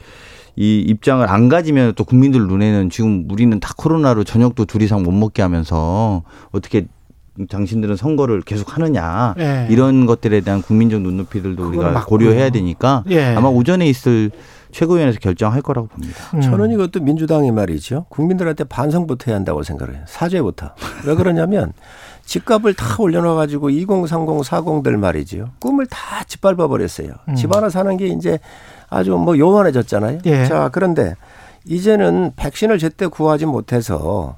이 0.59 0.79
입장을 0.79 1.29
안 1.29 1.51
가지면 1.51 1.93
또 1.97 2.05
국민들 2.05 2.47
눈에는 2.47 2.89
지금 2.89 3.27
우리는 3.31 3.61
다 3.61 3.75
코로나로 3.77 4.25
저녁도 4.25 4.65
둘 4.65 4.81
이상 4.83 5.03
못 5.03 5.13
먹게 5.13 5.43
하면서 5.43 6.23
어떻게 6.51 6.87
당신들은 7.49 7.97
선거를 7.97 8.43
계속 8.43 8.77
하느냐 8.77 9.35
예. 9.39 9.67
이런 9.71 10.07
것들에 10.07 10.41
대한 10.41 10.63
국민적 10.63 11.01
눈높이들도 11.03 11.69
우리가 11.69 11.91
맞고요. 11.91 12.05
고려해야 12.05 12.51
되니까 12.51 13.05
예. 13.11 13.35
아마 13.35 13.49
오전에 13.49 13.87
있을 13.89 14.31
최고위원회에서 14.73 15.21
결정할 15.21 15.63
거라고 15.63 15.89
봅니다. 15.89 16.17
음. 16.35 16.41
저는 16.41 16.71
이것도 16.73 17.01
민주당이 17.01 17.51
말이죠. 17.51 18.07
국민들한테 18.09 18.65
반성부터 18.65 19.31
해야 19.31 19.37
한다고 19.37 19.63
생각을 19.63 19.95
해요. 19.95 20.03
사죄부터. 20.07 20.73
왜 21.07 21.15
그러냐면 21.15 21.73
집값을 22.25 22.75
다 22.75 22.97
올려놔 22.99 23.35
가지고 23.37 23.71
2030, 23.71 24.27
40들 24.51 24.97
말이죠. 24.97 25.51
꿈을 25.61 25.87
다 25.87 26.25
짓밟아 26.27 26.67
버렸어요. 26.67 27.09
음. 27.29 27.35
집 27.37 27.55
하나 27.55 27.71
사는 27.71 27.97
게 27.97 28.09
이제 28.09 28.39
아주 28.91 29.13
뭐 29.13 29.39
요만해졌잖아요. 29.39 30.19
예. 30.27 30.47
자, 30.47 30.69
그런데 30.73 31.15
이제는 31.65 32.33
백신을 32.37 32.79
제때 32.79 33.07
구하지 33.07 33.47
못해서 33.47 34.37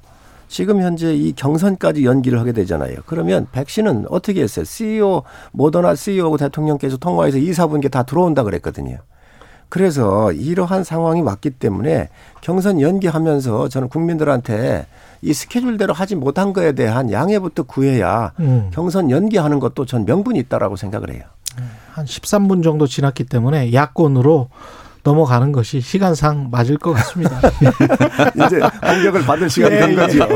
지금 0.49 0.81
현재 0.81 1.13
이 1.13 1.31
경선까지 1.31 2.03
연기를 2.03 2.39
하게 2.39 2.51
되잖아요. 2.51 2.97
그러면 3.05 3.47
백신은 3.51 4.07
어떻게 4.09 4.41
했어요? 4.41 4.65
CEO, 4.65 5.23
모더나 5.51 5.95
CEO하고 5.95 6.37
대통령께서 6.37 6.97
통화해서 6.97 7.37
2, 7.37 7.51
4분기 7.51 7.89
다 7.89 8.03
들어온다 8.03 8.43
그랬거든요. 8.43 8.97
그래서 9.69 10.31
이러한 10.31 10.83
상황이 10.83 11.21
왔기 11.21 11.51
때문에 11.51 12.09
경선 12.41 12.81
연기하면서 12.81 13.69
저는 13.69 13.87
국민들한테 13.89 14.87
이 15.21 15.31
스케줄대로 15.33 15.93
하지 15.93 16.15
못한 16.15 16.53
거에 16.53 16.71
대한 16.71 17.11
양해부터 17.11 17.63
구해야 17.63 18.33
음. 18.39 18.71
경선 18.73 19.11
연기하는 19.11 19.59
것도 19.59 19.85
전 19.85 20.05
명분이 20.05 20.39
있다라고 20.39 20.75
생각을 20.75 21.13
해요. 21.13 21.21
한 21.91 22.05
13분 22.05 22.63
정도 22.63 22.87
지났기 22.87 23.25
때문에 23.25 23.73
야권으로 23.73 24.49
넘어가는 25.09 25.51
것이 25.51 25.81
시간상 25.81 26.49
맞을 26.51 26.77
것 26.77 26.93
같습니다. 26.93 27.39
이제 28.45 28.59
공격을 28.59 29.25
받을 29.25 29.49
시간이 29.49 29.75
예, 29.75 29.79
된 29.79 29.91
예. 29.91 29.95
거죠. 29.95 30.27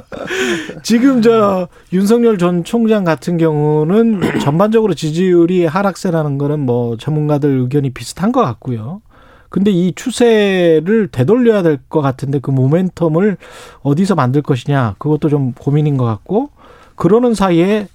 지금 0.84 1.22
저 1.22 1.66
윤석열 1.92 2.36
전 2.36 2.62
총장 2.62 3.04
같은 3.04 3.38
경우는 3.38 4.20
전반적으로 4.40 4.92
지지율이 4.92 5.64
하락세라는 5.64 6.36
거는 6.36 6.60
뭐 6.60 6.98
전문가들 6.98 7.48
의견이 7.60 7.90
비슷한 7.90 8.32
것 8.32 8.42
같고요. 8.42 9.00
근데 9.48 9.70
이 9.70 9.92
추세를 9.96 11.08
되돌려야 11.10 11.62
될 11.62 11.78
것 11.88 12.02
같은데 12.02 12.38
그 12.38 12.52
모멘텀을 12.52 13.36
어디서 13.82 14.14
만들 14.14 14.42
것이냐 14.42 14.94
그것도 14.98 15.28
좀 15.30 15.52
고민인 15.54 15.96
것 15.96 16.04
같고 16.04 16.50
그러는 16.94 17.34
사이에 17.34 17.88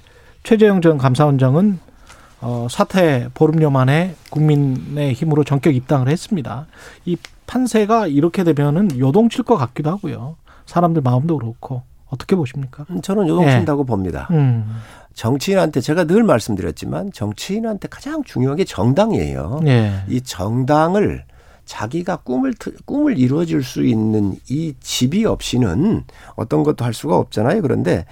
최재형 0.44 0.82
전 0.82 0.98
감사원장은 0.98 1.80
어, 2.42 2.68
사퇴 2.70 3.30
보름여 3.34 3.70
만에 3.70 4.16
국민의 4.30 5.14
힘으로 5.14 5.44
전격 5.44 5.76
입당을 5.76 6.10
했습니다. 6.10 6.68
이 7.06 7.18
판세가 7.48 8.08
이렇게 8.08 8.44
되면은 8.44 9.00
요동칠 9.00 9.44
것 9.44 9.58
같기도 9.58 9.92
하고요. 9.92 10.36
사람들 10.66 11.02
마음도 11.02 11.38
그렇고 11.38 11.84
어떻게 12.10 12.36
보십니까? 12.36 12.86
저는 13.02 13.28
요동친다고 13.28 13.84
봅니다. 13.86 14.28
음, 14.32 14.80
정치인한테 15.14 15.82
제가 15.82 16.06
늘 16.06 16.24
말씀드렸지만 16.24 17.12
정치인한테 17.12 17.88
가장 17.88 18.24
중요한 18.24 18.58
게 18.58 18.66
정당이에요. 18.66 19.62
예, 19.66 20.04
이 20.08 20.22
정당을 20.22 21.24
자기가 21.66 22.18
꿈을 22.18 22.54
트- 22.54 22.76
꿈을 22.86 23.18
이루어질 23.18 23.64
수 23.64 23.84
있는 23.84 24.36
이 24.50 24.74
집이 24.80 25.26
없이는 25.26 26.04
어떤 26.36 26.64
것도 26.64 26.86
할 26.86 26.94
수가 26.94 27.18
없잖아요. 27.18 27.62
그런데 27.62 28.06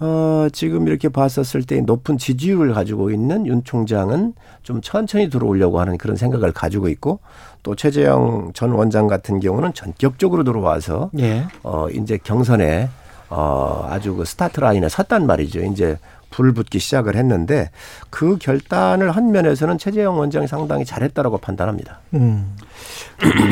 어 0.00 0.48
지금 0.52 0.88
이렇게 0.88 1.08
봤었을 1.10 1.62
때 1.62 1.80
높은 1.82 2.16
지지율을 2.16 2.72
가지고 2.72 3.10
있는 3.10 3.46
윤 3.46 3.62
총장은 3.64 4.32
좀 4.62 4.80
천천히 4.80 5.28
들어오려고 5.28 5.78
하는 5.80 5.98
그런 5.98 6.16
생각을 6.16 6.52
가지고 6.52 6.88
있고 6.88 7.20
또 7.62 7.74
최재형 7.74 8.52
전 8.54 8.72
원장 8.72 9.06
같은 9.08 9.40
경우는 9.40 9.74
전격적으로 9.74 10.42
들어와서 10.44 11.10
예, 11.18 11.44
어 11.62 11.88
이제 11.90 12.18
경선에 12.22 12.88
어 13.28 13.86
아주 13.90 14.14
그 14.14 14.24
스타트 14.24 14.60
라인에 14.60 14.88
섰단 14.88 15.26
말이죠. 15.26 15.60
이제 15.64 15.98
불 16.30 16.52
붙기 16.54 16.78
시작을 16.78 17.16
했는데 17.16 17.70
그 18.08 18.38
결단을 18.38 19.10
한 19.10 19.32
면에서는 19.32 19.76
최재형 19.78 20.16
원장이 20.18 20.46
상당히 20.46 20.84
잘했다라고 20.84 21.38
판단합니다. 21.38 21.98
음, 22.14 22.56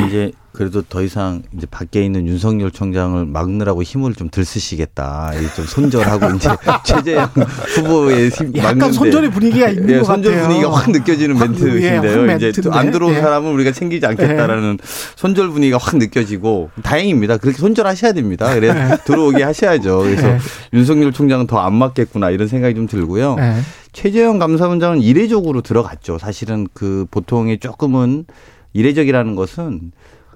이제 0.07 0.31
그래도 0.51 0.81
더 0.81 1.01
이상 1.03 1.43
이제 1.55 1.65
밖에 1.69 2.03
있는 2.03 2.27
윤석열 2.27 2.71
총장을 2.71 3.23
막느라고 3.27 3.81
힘을 3.83 4.13
좀 4.15 4.29
들 4.29 4.43
쓰시겠다. 4.43 5.31
이좀 5.35 5.65
손절하고 5.65 6.25
이제 6.35 6.49
최재형 6.83 7.29
후보의 7.75 8.29
힘 8.29 8.55
약간 8.57 8.77
막는데 8.79 8.93
손절의 8.93 9.31
분위기가 9.31 9.69
있는 9.69 9.89
예, 9.89 9.97
것 9.99 10.05
손절 10.05 10.33
같아요. 10.33 10.47
분위기가 10.47 10.71
확 10.75 10.91
느껴지는 10.91 11.35
확, 11.37 11.43
예, 11.45 11.47
멘트인데요. 11.49 12.29
확 12.31 12.35
이제 12.41 12.51
또 12.61 12.73
안. 12.73 12.91
들어온 12.91 13.13
예. 13.13 13.21
사람은 13.21 13.51
우리가 13.53 13.71
챙기지 13.71 14.05
않겠다라는 14.05 14.79
손절 15.15 15.49
분위기가 15.49 15.77
확 15.79 15.97
느껴지고 15.97 16.71
다행입니다. 16.83 17.37
그렇게 17.37 17.57
손절하셔야 17.59 18.11
됩니다. 18.13 18.53
그래 18.53 18.69
예. 18.69 18.97
들어오게 19.05 19.43
하셔야죠. 19.43 19.99
그래서 19.99 20.27
예. 20.29 20.39
윤석열 20.73 21.13
총장은 21.13 21.47
더 21.47 21.59
안 21.59 21.73
맞겠구나 21.75 22.31
이런 22.31 22.47
생각이 22.47 22.73
좀 22.75 22.87
들고요. 22.87 23.35
예, 23.39 23.55
최재형 23.93 24.39
감사원장은 24.39 25.01
이례적으로 25.01 25.61
들어갔죠. 25.61 26.17
사실은 26.17 26.67
그 26.73 27.05
보통의 27.11 27.59
조금은 27.59 28.25
이례적이라는 28.73 29.35
것은 29.35 29.91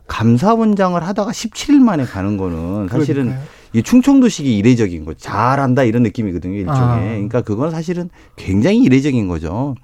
감사원장을 0.07 1.01
하다가 1.01 1.31
17일 1.31 1.79
만에 1.79 2.03
가는 2.05 2.37
거는 2.37 2.87
사실은 2.89 3.23
그러니까요. 3.25 3.47
이 3.73 3.81
충청도식이 3.83 4.57
이례적인 4.57 5.05
거죠. 5.05 5.17
잘한다 5.19 5.83
이런 5.83 6.03
느낌이거든요. 6.03 6.53
일종의. 6.55 6.79
아. 6.79 6.99
그러니까 6.99 7.41
그건 7.41 7.71
사실은 7.71 8.09
굉장히 8.35 8.79
이례적인 8.83 9.27
거죠. 9.27 9.75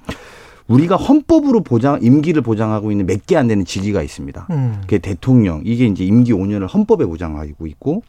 우리가 0.68 0.98
헌법으로 0.98 1.64
보장 1.64 1.98
임기를 2.02 2.44
보장하고 2.44 2.92
있는 2.92 3.08
몇 3.08 3.26
개 3.26 3.36
안 3.36 3.48
되는 3.48 3.66
직위가 3.66 4.04
있습니다. 4.04 4.48
음. 4.52 4.78
그게 4.82 5.00
대통령 5.00 5.62
이게 5.66 5.86
이제 5.88 6.04
임기 6.04 6.32
5년을 6.34 6.72
헌법에 6.72 7.06
보장하고 7.06 7.66
있고 7.66 8.04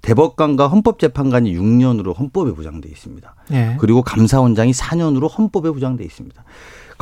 대법관과 0.00 0.66
헌법재판관이 0.66 1.56
6년으로 1.56 2.18
헌법에 2.18 2.52
보장돼 2.52 2.88
있습니다. 2.88 3.34
예. 3.52 3.76
그리고 3.78 4.02
감사원장이 4.02 4.72
4년으로 4.72 5.30
헌법에 5.30 5.70
보장돼 5.70 6.02
있습니다. 6.02 6.42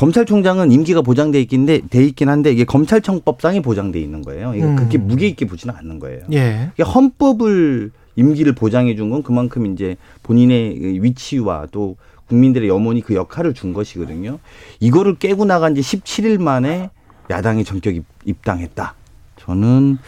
검찰총장은 0.01 0.73
임기가 0.73 1.03
보장돼 1.03 1.39
있긴데 1.43 1.83
돼 1.91 2.03
있긴 2.07 2.31
한데 2.31 2.51
이게 2.51 2.65
검찰청법상에 2.65 3.61
보장돼 3.61 4.01
있는 4.01 4.23
거예요. 4.23 4.55
이게 4.55 4.65
음. 4.65 4.75
그렇게 4.75 4.97
무게 4.97 5.29
있게 5.29 5.45
보지는 5.47 5.75
않는 5.77 5.99
거예요. 5.99 6.23
예. 6.33 6.71
이게 6.73 6.83
헌법을 6.83 7.91
임기를 8.17 8.55
보장해 8.55 8.95
준 8.97 9.11
건 9.11 9.23
그만큼 9.23 9.67
이제 9.67 9.97
본인의 10.23 11.03
위치와 11.03 11.67
또 11.71 11.97
국민들의 12.29 12.67
염원이 12.67 13.03
그 13.03 13.15
역할을 13.15 13.53
준 13.53 13.75
것이거든요. 13.75 14.39
이거를 14.79 15.17
깨고 15.19 15.45
나간 15.45 15.75
지 15.75 15.83
17일 15.83 16.41
만에 16.41 16.89
야당의 17.29 17.65
전격 17.67 17.95
입- 17.95 18.05
입당했다. 18.25 18.95
저는 19.37 19.99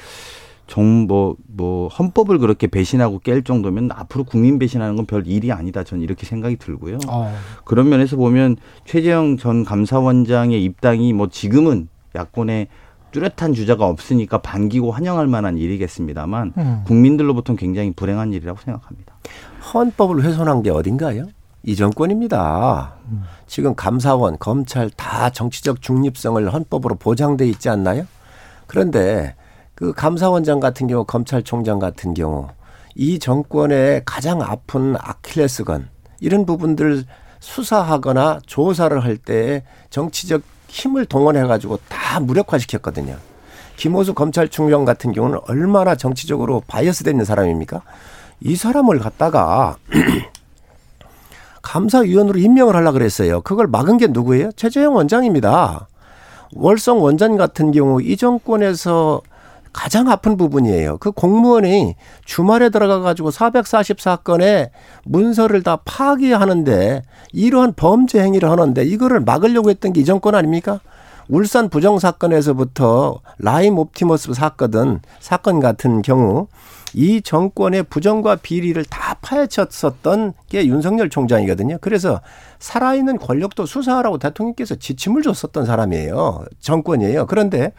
정뭐 0.73 1.37
뭐 1.49 1.88
헌법을 1.88 2.38
그렇게 2.38 2.67
배신하고 2.67 3.21
깰 3.21 3.45
정도면 3.45 3.91
앞으로 3.93 4.25
국민 4.25 4.59
배신하는 4.59 4.97
건 4.97 5.02
별 5.05 5.26
일이 5.26 5.52
아니다. 5.52 5.85
저는 5.85 6.02
이렇게 6.02 6.25
생각이 6.25 6.57
들고요. 6.57 6.99
어. 7.09 7.35
그런 7.64 7.88
면에서 7.91 8.17
보면 8.17 8.57
최재형 8.87 9.37
전 9.37 9.64
감사원장의 9.64 10.62
입당이 10.64 11.12
뭐 11.12 11.29
지금은 11.29 11.88
야권에 12.14 12.69
뚜렷한 13.11 13.52
주자가 13.52 13.87
없으니까 13.87 14.38
반기고 14.38 14.93
환영할 14.93 15.26
만한 15.26 15.59
일이겠습니다만 15.59 16.52
음. 16.57 16.83
국민들로부터는 16.87 17.59
굉장히 17.59 17.91
불행한 17.91 18.33
일이라고 18.33 18.59
생각합니다. 18.61 19.12
헌법을 19.75 20.23
훼손한 20.23 20.62
게 20.62 20.71
어딘가요? 20.71 21.26
이 21.64 21.76
정권입니다. 21.76 22.95
지금 23.47 23.75
감사원, 23.75 24.38
검찰 24.38 24.88
다 24.88 25.29
정치적 25.29 25.83
중립성을 25.83 26.50
헌법으로 26.52 26.95
보장돼 26.95 27.47
있지 27.49 27.69
않나요? 27.69 28.07
그런데 28.67 29.35
그 29.75 29.93
감사원장 29.93 30.61
같은 30.61 30.87
경우, 30.87 31.05
검찰총장 31.05 31.79
같은 31.79 32.14
경우 32.14 32.49
이 32.95 33.19
정권의 33.19 34.02
가장 34.05 34.43
아픈 34.43 34.97
아킬레스건 34.99 35.88
이런 36.21 36.45
부분들 36.47 37.05
수사하거나 37.41 38.41
조사를 38.47 39.02
할 39.02 39.17
때 39.17 39.64
정치적 39.91 40.43
힘을 40.69 41.07
동원해 41.07 41.43
가지고 41.43 41.79
다 41.88 42.21
무력화시켰거든요. 42.21 43.17
김오수 43.76 44.14
검찰총장 44.14 44.85
같은 44.85 45.12
경우는 45.12 45.41
얼마나 45.49 45.95
정치적으로 45.97 46.62
bias 46.67 47.05
되는 47.05 47.25
사람입니까? 47.25 47.83
이 48.41 48.57
사람을 48.57 48.99
갖다가 48.99 49.76
감사위원으로 51.62 52.38
임명을 52.38 52.75
하려고 52.76 52.95
그랬어요. 52.95 53.41
그걸 53.41 53.67
막은 53.67 53.99
게 53.99 54.07
누구예요? 54.09 54.52
최재형 54.52 54.95
원장입니다. 54.95 55.88
월성 56.55 57.02
원전 57.02 57.37
같은 57.37 57.71
경우 57.73 58.02
이 58.02 58.17
정권에서 58.17 59.23
가장 59.73 60.11
아픈 60.11 60.37
부분이에요. 60.37 60.99
그 60.99 61.11
공무원이 61.12 61.97
주말에 62.25 62.69
들어가 62.69 63.00
가지고 63.00 63.31
444건의 63.31 64.71
문서를 65.05 65.62
다 65.62 65.79
파기하는데 65.85 67.02
이러한 67.33 67.73
범죄 67.75 68.21
행위를 68.23 68.50
하는데 68.50 68.85
이거를 68.85 69.21
막으려고 69.21 69.71
했던 69.71 69.93
게 69.95 70.02
이 70.02 70.05
정권 70.05 70.35
아닙니까? 70.35 70.81
울산 71.29 71.69
부정 71.69 72.00
사건에서부터 72.00 73.21
라임 73.38 73.79
옵티머스 73.79 74.35
사건 74.35 75.00
사건 75.21 75.61
같은 75.61 76.02
경우 76.02 76.49
이 76.93 77.23
정권의 77.23 77.85
부정과 77.85 78.37
비리를 78.37 78.85
다 78.87 79.17
파헤쳤었던 79.23 80.35
게 80.49 80.67
윤석열 80.67 81.09
총장이거든요. 81.09 81.79
그래서 81.81 82.21
살아있는 82.59 83.19
권력도 83.19 83.64
수사하라고 83.64 84.19
대통령께서 84.19 84.75
지침을 84.75 85.23
줬었던 85.23 85.64
사람이에요. 85.64 86.45
정권이에요. 86.59 87.26
그런데 87.26 87.73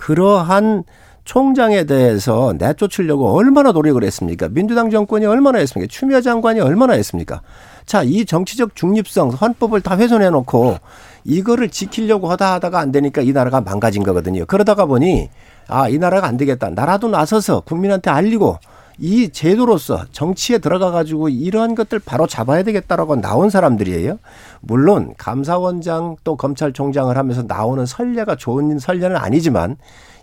그러한 0.00 0.84
총장에 1.24 1.84
대해서 1.84 2.54
내쫓으려고 2.58 3.36
얼마나 3.36 3.70
노력을 3.70 4.02
했습니까? 4.02 4.48
민주당 4.48 4.88
정권이 4.88 5.26
얼마나 5.26 5.58
했습니까? 5.58 5.88
추미애 5.90 6.22
장관이 6.22 6.58
얼마나 6.60 6.94
했습니까? 6.94 7.42
자, 7.84 8.02
이 8.02 8.24
정치적 8.24 8.74
중립성, 8.74 9.28
헌법을 9.30 9.82
다 9.82 9.98
훼손해 9.98 10.30
놓고 10.30 10.78
이거를 11.24 11.68
지키려고 11.68 12.30
하다 12.30 12.54
하다가 12.54 12.80
안 12.80 12.92
되니까 12.92 13.20
이 13.20 13.32
나라가 13.32 13.60
망가진 13.60 14.02
거거든요. 14.02 14.46
그러다가 14.46 14.86
보니 14.86 15.28
아, 15.68 15.88
이 15.88 15.98
나라가 15.98 16.26
안 16.26 16.38
되겠다. 16.38 16.70
나라도 16.70 17.08
나서서 17.08 17.60
국민한테 17.60 18.10
알리고 18.10 18.58
이 19.00 19.30
제도로서 19.30 20.04
정치에 20.12 20.58
들어가 20.58 20.90
가지고 20.90 21.30
이러한 21.30 21.74
것들 21.74 22.00
바로 22.00 22.26
잡아야 22.26 22.62
되겠다라고 22.62 23.16
나온 23.16 23.48
사람들이에요. 23.48 24.18
물론 24.60 25.14
감사원장 25.16 26.16
또 26.22 26.36
검찰총장을 26.36 27.16
하면서 27.16 27.42
나오는 27.42 27.86
선례가 27.86 28.36
좋은 28.36 28.78
선례는 28.78 29.16
아니지만 29.16 29.76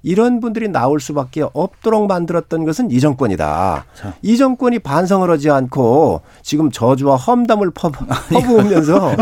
이런 0.04 0.40
분들이 0.40 0.68
나올 0.68 1.00
수밖에 1.00 1.44
없도록 1.54 2.08
만들었던 2.08 2.66
것은 2.66 2.92
이 2.92 3.00
정권이다. 3.00 3.86
이 4.22 4.38
정권이 4.38 4.80
반성을 4.80 5.30
하지 5.30 5.50
않고 5.50 6.22
지금 6.42 6.72
저주와 6.72 7.16
험담을 7.16 7.72
퍼, 7.72 7.92
퍼부으면서 8.32 9.16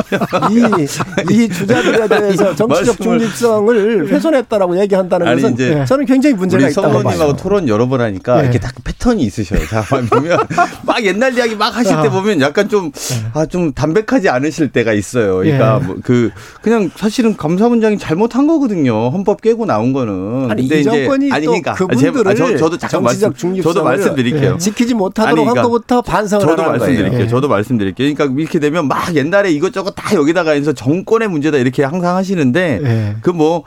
이, 0.52 1.34
이 1.34 1.50
주자들에 1.50 2.08
대해서 2.08 2.56
정치적 2.56 2.98
중립성을 2.98 4.08
훼손했다라고 4.10 4.80
얘기한다는 4.82 5.28
아니, 5.28 5.42
것은 5.42 5.54
이제 5.56 5.86
저는 5.86 6.06
굉장히 6.06 6.36
문제가 6.36 6.70
있다고 6.70 7.04
봐요. 7.04 7.36
토론 7.36 7.68
여러 7.68 7.88
번 7.88 8.02
하니까 8.02 8.38
네. 8.38 8.44
이렇게 8.44 8.60
딱 8.60 8.74
패턴이 8.84 9.24
있으셔요. 9.24 9.66
자, 9.68 9.84
보면 10.10 10.40
막 10.86 11.04
옛날 11.04 11.36
이야기 11.36 11.56
막 11.56 11.76
하실 11.76 11.96
때 12.02 12.10
보면 12.10 12.42
약간 12.42 12.70
좀, 12.70 12.92
아, 13.34 13.46
좀 13.46 13.74
담백하지 13.74 14.30
않으실 14.30 14.72
때가 14.72 14.94
있어요. 14.94 15.38
그러니까 15.38 15.80
예. 15.82 15.86
뭐 15.86 15.96
그, 16.04 16.32
그냥 16.62 16.90
사실은 16.96 17.38
감사원장이 17.38 17.98
잘못한 17.98 18.48
거거든요. 18.48 19.10
헌법 19.10 19.42
깨고 19.42 19.66
나온 19.66 19.94
거는. 19.94 20.52
아니, 20.52 20.65
근데 20.70 20.80
이 20.82 20.84
정권이 20.84 21.32
아니, 21.32 21.46
또 21.46 21.52
그러니까 21.52 21.74
그분들을 21.74 22.28
아, 22.28 22.36
저, 22.36 22.58
저도 22.58 22.78
잠깐 22.78 23.04
말씀, 23.04 23.34
저도 23.62 23.84
말씀드릴게요. 23.84 24.54
예. 24.54 24.58
지키지 24.58 24.94
못하도록 24.94 25.38
아니, 25.38 25.46
한 25.46 25.54
그러니까 25.54 25.70
것부터 25.72 26.02
반성을 26.02 26.46
저도 26.46 26.64
말씀드릴게요. 26.64 27.22
예. 27.22 27.28
저도 27.28 27.48
말씀드릴게요. 27.48 28.14
그러니까 28.14 28.40
이렇게 28.42 28.60
되면 28.60 28.88
막 28.88 29.16
옛날에 29.16 29.52
이것저것 29.52 29.92
다 29.92 30.16
여기다가 30.16 30.52
해서 30.52 30.74
정권의 30.74 31.28
문제다 31.30 31.58
이렇게 31.58 31.84
항상 31.84 32.16
하시는데 32.16 32.80
예. 32.84 33.16
그뭐 33.22 33.64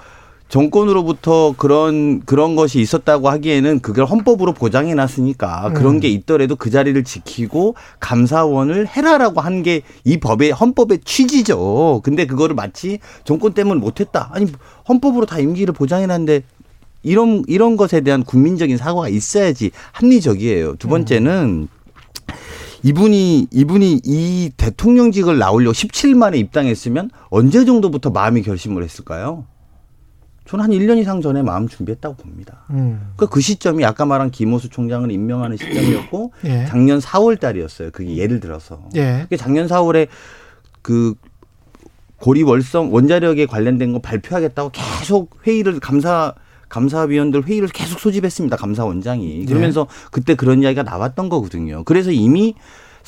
정권으로부터 0.48 1.54
그런 1.58 2.20
그런 2.24 2.56
것이 2.56 2.80
있었다고 2.80 3.28
하기에는 3.28 3.80
그걸 3.80 4.06
헌법으로 4.06 4.54
보장해 4.54 4.94
놨으니까 4.94 5.72
그런 5.74 5.96
음. 5.96 6.00
게 6.00 6.08
있더라도 6.08 6.56
그 6.56 6.70
자리를 6.70 7.04
지키고 7.04 7.74
감사원을 8.00 8.86
해라라고 8.88 9.40
한 9.42 9.62
게 9.62 9.82
이 10.04 10.18
법의 10.18 10.52
헌법의 10.52 11.00
취지죠. 11.04 12.00
근데 12.02 12.26
그거를 12.26 12.54
마치 12.54 12.98
정권 13.24 13.52
때문에 13.52 13.78
못 13.78 14.00
했다. 14.00 14.30
아니 14.32 14.46
헌법으로 14.88 15.26
다 15.26 15.38
임기를 15.38 15.74
보장해 15.74 16.06
놨는데 16.06 16.42
이런 17.08 17.42
이런 17.46 17.76
것에 17.76 18.00
대한 18.00 18.22
국민적인 18.22 18.76
사과가 18.76 19.08
있어야지 19.08 19.70
합리적이에요. 19.92 20.76
두 20.76 20.88
번째는 20.88 21.68
이분이 22.82 23.48
이분이 23.50 24.00
이 24.04 24.50
대통령직을 24.56 25.38
나오려고 25.38 25.72
17일 25.72 26.16
만에 26.16 26.38
입당했으면 26.38 27.10
언제 27.30 27.64
정도부터 27.64 28.10
마음이 28.10 28.42
결심을 28.42 28.82
했을까요? 28.84 29.44
저는 30.46 30.64
한 30.64 30.70
1년 30.70 30.96
이상 30.98 31.20
전에 31.20 31.42
마음 31.42 31.68
준비했다고 31.68 32.16
봅니다. 32.16 32.64
음. 32.70 33.12
그, 33.16 33.26
그 33.26 33.40
시점이 33.40 33.84
아까 33.84 34.06
말한 34.06 34.30
김호수 34.30 34.70
총장을 34.70 35.10
임명하는 35.10 35.58
시점이었고 35.58 36.32
예. 36.46 36.64
작년 36.66 37.00
4월 37.00 37.38
달이었어요. 37.38 37.90
그게 37.90 38.16
예를 38.16 38.40
들어서. 38.40 38.80
예. 38.94 39.20
그게 39.24 39.36
작년 39.36 39.66
4월에 39.66 40.08
그 40.80 41.14
고리 42.16 42.42
월성 42.42 42.94
원자력에 42.94 43.44
관련된 43.44 43.92
거 43.92 43.98
발표하겠다고 43.98 44.70
계속 44.72 45.36
회의를 45.46 45.80
감사 45.80 46.32
감사위원들 46.68 47.44
회의를 47.46 47.68
계속 47.68 47.98
소집했습니다. 48.00 48.56
감사원장이. 48.56 49.46
그러면서 49.46 49.86
그때 50.10 50.34
그런 50.34 50.62
이야기가 50.62 50.82
나왔던 50.82 51.28
거거든요. 51.28 51.84
그래서 51.84 52.10
이미 52.10 52.54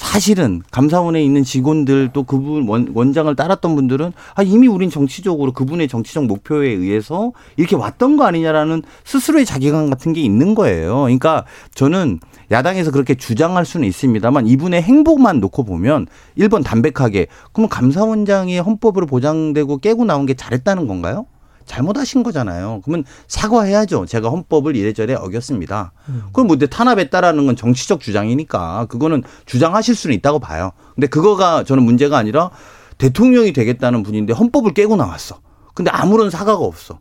사실은 0.01 0.63
감사원에 0.71 1.23
있는 1.23 1.45
직원들 1.45 2.11
또 2.15 2.23
그분 2.23 2.67
원, 2.67 2.91
원장을 2.95 3.37
따랐던 3.37 3.75
분들은 3.75 4.15
아 4.35 4.43
이미 4.43 4.67
우린 4.67 4.89
정치적으로 4.89 5.53
그분의 5.53 5.89
정치적 5.89 6.25
목표에 6.25 6.71
의해서 6.71 7.33
이렇게 7.59 7.77
왔던 7.77 8.17
거 8.17 8.25
아니냐라는 8.25 8.83
스스로의 9.05 9.45
자기감 9.45 9.91
같은 9.91 10.15
게 10.15 10.23
있는 10.23 10.55
거예요. 10.55 11.03
그러니까 11.03 11.45
저는 11.75 12.19
야당에서 12.51 12.91
그렇게 12.93 13.15
주장할 13.15 13.67
수는 13.67 13.87
있습니다만 13.89 14.47
이분의 14.47 14.83
행보만 14.83 15.39
놓고 15.39 15.65
보면 15.65 16.07
1번 16.39 16.65
담백하게 16.65 17.27
그러면 17.53 17.69
감사원장이 17.69 18.59
헌법으로 18.59 19.05
보장되고 19.05 19.79
깨고 19.79 20.07
나온 20.07 20.25
게 20.25 20.33
잘했다는 20.33 20.87
건가요? 20.87 21.27
잘못하신 21.67 22.23
거잖아요. 22.23 22.81
그러면 22.85 23.05
사과해야죠. 23.29 24.07
제가 24.07 24.31
헌법을 24.31 24.77
이래저래 24.77 25.15
어겼습니다. 25.15 25.93
그럼 26.33 26.47
뭐 26.47 26.57
탄압했다라는 26.57 27.47
건 27.47 27.57
정치적 27.57 28.01
주장이니까 28.01 28.87
그거는 28.87 29.23
주장하실 29.47 29.95
수는 29.95 30.17
있다고 30.17 30.39
봐요. 30.39 30.73
근데 30.95 31.07
그거가 31.07 31.65
저는 31.65 31.83
문제가 31.83 32.19
아니라 32.19 32.51
대통령이 32.99 33.53
되겠다는 33.53 34.03
분인데 34.03 34.33
헌법을 34.33 34.75
깨고 34.75 34.97
나왔어. 34.97 35.41
근데 35.75 35.91
아무런 35.91 36.31
사과가 36.31 36.63
없어. 36.63 36.99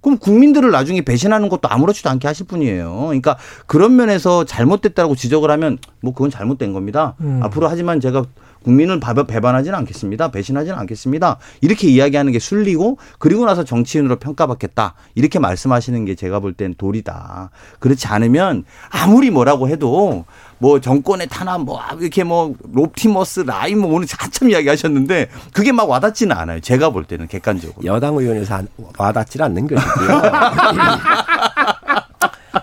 그럼 0.00 0.18
국민들을 0.18 0.70
나중에 0.70 1.02
배신하는 1.02 1.48
것도 1.48 1.68
아무렇지도 1.68 2.08
않게 2.10 2.26
하실 2.26 2.46
분이에요. 2.46 3.00
그러니까 3.06 3.36
그런 3.66 3.96
면에서 3.96 4.44
잘못됐다고 4.44 5.14
지적을 5.14 5.50
하면 5.50 5.78
뭐 6.00 6.12
그건 6.12 6.30
잘못된 6.30 6.72
겁니다. 6.72 7.14
음. 7.20 7.40
앞으로 7.42 7.68
하지만 7.68 8.00
제가 8.00 8.24
국민을 8.64 9.00
바- 9.00 9.14
배반하지는 9.14 9.76
않겠습니다. 9.78 10.30
배신하지는 10.30 10.78
않겠습니다. 10.78 11.38
이렇게 11.60 11.88
이야기하는 11.88 12.32
게 12.32 12.38
순리고 12.38 12.98
그리고 13.18 13.44
나서 13.46 13.64
정치인으로 13.64 14.16
평가받겠다. 14.16 14.94
이렇게 15.14 15.38
말씀하시는 15.38 16.04
게 16.04 16.14
제가 16.14 16.40
볼 16.40 16.54
땐 16.54 16.74
도리다. 16.76 17.50
그렇지 17.78 18.06
않으면 18.08 18.64
아무리 18.90 19.30
뭐라고 19.30 19.68
해도 19.68 20.24
뭐 20.58 20.80
정권의 20.80 21.28
탄압 21.28 21.62
뭐 21.62 21.80
이렇게 22.00 22.24
뭐 22.24 22.54
롭티머스 22.72 23.40
라임 23.40 23.80
뭐 23.80 23.94
오늘 23.94 24.06
한참 24.18 24.50
이야기하셨는데 24.50 25.28
그게 25.54 25.72
막 25.72 25.88
와닿지는 25.88 26.36
않아요. 26.36 26.60
제가 26.60 26.90
볼 26.90 27.04
때는 27.04 27.28
객관적으로. 27.28 27.84
여당 27.86 28.16
의원에서 28.16 28.56
안- 28.56 28.68
와닿질 28.98 29.42
않는 29.42 29.68
것이고요. 29.68 30.22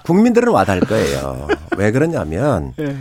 국민들은 0.04 0.52
와닿을 0.54 0.82
거예요. 0.82 1.48
왜 1.78 1.92
그러냐면 1.92 2.74
예. 2.80 2.96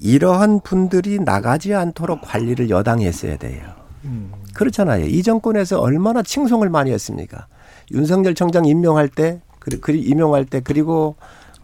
이러한 0.00 0.60
분들이 0.60 1.18
나가지 1.18 1.74
않도록 1.74 2.20
관리를 2.22 2.70
여당이 2.70 3.06
했어야 3.06 3.36
돼요. 3.36 3.62
그렇잖아요. 4.54 5.06
이 5.06 5.22
정권에서 5.22 5.80
얼마나 5.80 6.22
칭송을 6.22 6.68
많이 6.70 6.90
했습니까? 6.92 7.46
윤석열 7.90 8.34
청장 8.34 8.64
임명할 8.64 9.08
때, 9.08 9.40
그리, 9.60 10.00
임명할 10.00 10.44
때, 10.44 10.60
그리고 10.60 11.16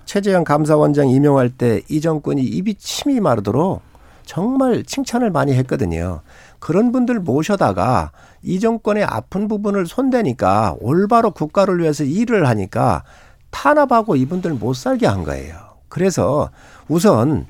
최재형 0.04 0.44
감사원장 0.44 1.08
임명할 1.08 1.50
때 1.50 1.80
이 1.88 2.00
정권이 2.00 2.42
입이 2.42 2.74
침이 2.74 3.20
마르도록 3.20 3.80
정말 4.26 4.84
칭찬을 4.84 5.30
많이 5.30 5.54
했거든요. 5.54 6.20
그런 6.58 6.92
분들 6.92 7.20
모셔다가 7.20 8.10
이 8.42 8.60
정권의 8.60 9.04
아픈 9.04 9.48
부분을 9.48 9.86
손대니까 9.86 10.76
올바로 10.80 11.30
국가를 11.30 11.80
위해서 11.80 12.04
일을 12.04 12.48
하니까 12.48 13.02
탄압하고 13.50 14.16
이분들 14.16 14.54
못 14.54 14.74
살게 14.74 15.06
한 15.06 15.24
거예요. 15.24 15.56
그래서 15.88 16.50
우선 16.88 17.46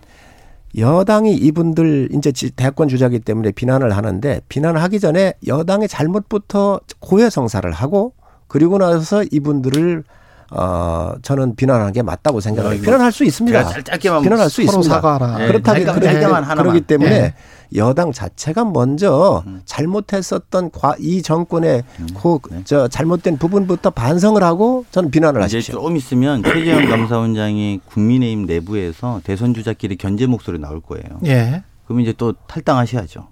여당이 0.77 1.35
이분들 1.35 2.09
이제 2.13 2.33
지- 2.33 2.51
대권 2.51 2.89
주자기 2.89 3.19
때문에 3.21 3.53
비난을 3.53 3.97
하는데 3.97 4.41
비난을 4.49 4.83
하기 4.83 4.99
전에 5.01 5.35
여당의 5.47 5.89
잘못부터 5.89 6.81
고해성사를 7.01 7.71
하고 7.71 8.13
그리고 8.49 8.79
나서 8.79 9.23
이분들을 9.31 10.05
어 10.51 11.13
저는 11.23 11.57
비난하는 11.57 11.93
게 11.93 12.03
맞다고 12.03 12.41
생각해요. 12.41 12.81
비난할 12.81 13.11
수 13.13 13.25
있습니다. 13.25 13.69
비난할 14.21 14.51
수 14.51 14.57
서로 14.65 14.79
있습니다. 14.81 14.95
사과하라. 14.95 15.43
예, 15.43 15.47
그렇다면 15.49 15.83
짧게- 15.83 15.85
그렇기, 15.87 16.01
짧게만 16.05 16.21
때문에, 16.21 16.47
하나만. 16.47 16.57
그렇기 16.65 16.81
때문에 16.83 17.11
예. 17.11 17.35
여당 17.77 18.13
자체가 18.13 18.65
먼저 18.67 19.43
잘못했었던 19.65 20.71
과, 20.71 20.95
이 21.01 21.23
정권의 21.23 21.83
그, 22.23 22.39
네. 22.51 22.61
저 22.65 22.87
잘못된 22.89 23.39
부분부터 23.39 23.91
반성을 23.91 24.41
하고 24.43 24.85
저는 24.91 25.11
비난을 25.11 25.41
이제 25.47 25.57
하십시오. 25.59 25.75
조금 25.77 25.97
있으면 25.97 26.43
최재형 26.45 26.89
감사원장이 26.89 27.81
국민의힘 27.87 28.47
내부에서 28.47 29.21
대선 29.25 29.55
주자끼리 29.55 29.97
견제 29.97 30.27
목소리 30.27 30.59
나올 30.59 30.81
거예요. 30.81 31.19
예. 31.27 31.63
그럼 31.87 32.01
이제 32.01 32.15
또 32.17 32.33
탈당하셔야죠. 32.47 33.29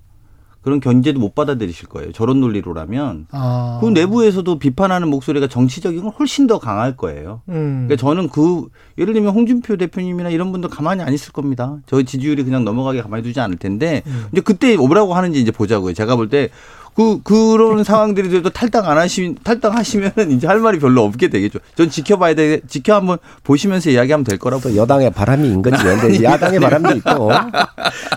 그런 0.63 0.81
견제도 0.81 1.19
못 1.19 1.35
받아들이실 1.35 1.89
거예요. 1.89 2.13
저런 2.13 2.41
논리로라면. 2.41 3.27
아. 3.33 3.79
그 3.83 3.89
내부에서도 3.89 4.59
비판하는 4.59 5.09
목소리가 5.09 5.49
정치적인 5.49 6.03
건 6.03 6.13
훨씬 6.19 6.47
더 6.47 6.59
강할 6.59 6.97
거예요. 6.97 7.43
음. 7.49 7.87
그러니까 7.89 7.97
저는 7.97 8.29
그 8.29 8.69
예를 8.97 9.13
들면 9.13 9.35
홍준표 9.35 9.77
대표님이나 9.77 10.31
이런 10.31 10.53
분들 10.53 10.71
가만히 10.71 11.03
안 11.03 11.13
있을 11.13 11.33
겁니다. 11.33 11.79
저희 11.87 12.05
지지율이 12.05 12.45
그냥 12.45 12.65
넘어가게 12.65 13.03
가만히 13.03 13.23
두지 13.25 13.41
않을 13.41 13.57
텐데 13.57 14.03
이제 14.33 14.41
그때 14.41 14.77
뭐라고 14.77 15.15
하는지 15.15 15.41
이제 15.41 15.51
보자고요. 15.51 15.93
제가 15.95 16.17
볼 16.17 16.29
때 16.29 16.49
그 16.95 17.23
그런 17.23 17.85
상황들이 17.85 18.29
돼도 18.29 18.51
탈당 18.51 18.87
안 18.87 18.99
하시 18.99 19.35
탈당하시면은 19.43 20.31
이제 20.33 20.47
할 20.47 20.59
말이 20.61 20.79
별로 20.79 21.03
없게 21.05 21.29
되겠죠. 21.29 21.59
전 21.75 21.89
지켜봐야 21.89 22.35
돼. 22.35 22.61
지켜 22.69 22.95
한번 22.95 23.19
보시면서 23.45 23.91
이야기하면 23.91 24.25
될 24.25 24.39
거라고. 24.39 24.63
또 24.63 24.77
여당의 24.77 25.11
바람이 25.11 25.49
인 25.49 25.63
거지. 25.63 25.83
근데 25.83 26.23
야당의 26.25 26.61
바람도 26.61 26.97
있고. 26.97 27.31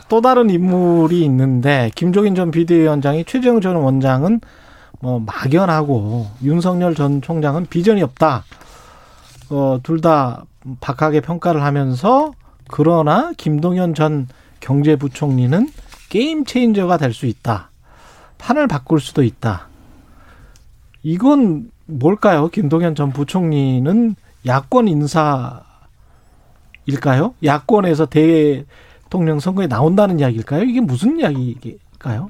또 0.09 0.21
다른 0.21 0.49
인물이 0.49 1.23
있는데 1.23 1.89
김종인 1.95 2.35
전 2.35 2.51
비대위원장이 2.51 3.23
최재형 3.25 3.61
전 3.61 3.77
원장은 3.77 4.41
뭐 4.99 5.19
막연하고 5.25 6.27
윤석열 6.43 6.95
전 6.95 7.21
총장은 7.21 7.67
비전이 7.69 8.01
없다. 8.03 8.43
어, 9.51 9.79
둘 9.83 10.01
다 10.01 10.43
박하게 10.81 11.21
평가를 11.21 11.61
하면서 11.63 12.33
그러나 12.69 13.31
김동연 13.37 13.93
전 13.93 14.27
경제부총리는 14.59 15.69
게임 16.09 16.43
체인저가 16.45 16.97
될 16.97 17.13
수 17.13 17.25
있다. 17.27 17.69
판을 18.45 18.67
바꿀 18.67 18.99
수도 18.99 19.23
있다. 19.23 19.67
이건 21.01 21.71
뭘까요? 21.87 22.47
김동연 22.49 22.93
전 22.93 23.11
부총리는 23.11 24.15
야권 24.45 24.87
인사일까요? 24.87 25.63
야권에서 27.43 28.05
대통령 28.05 29.39
선거에 29.39 29.65
나온다는 29.65 30.19
이야기일까요? 30.19 30.61
이게 30.63 30.79
무슨 30.79 31.19
이야기일까요? 31.19 32.29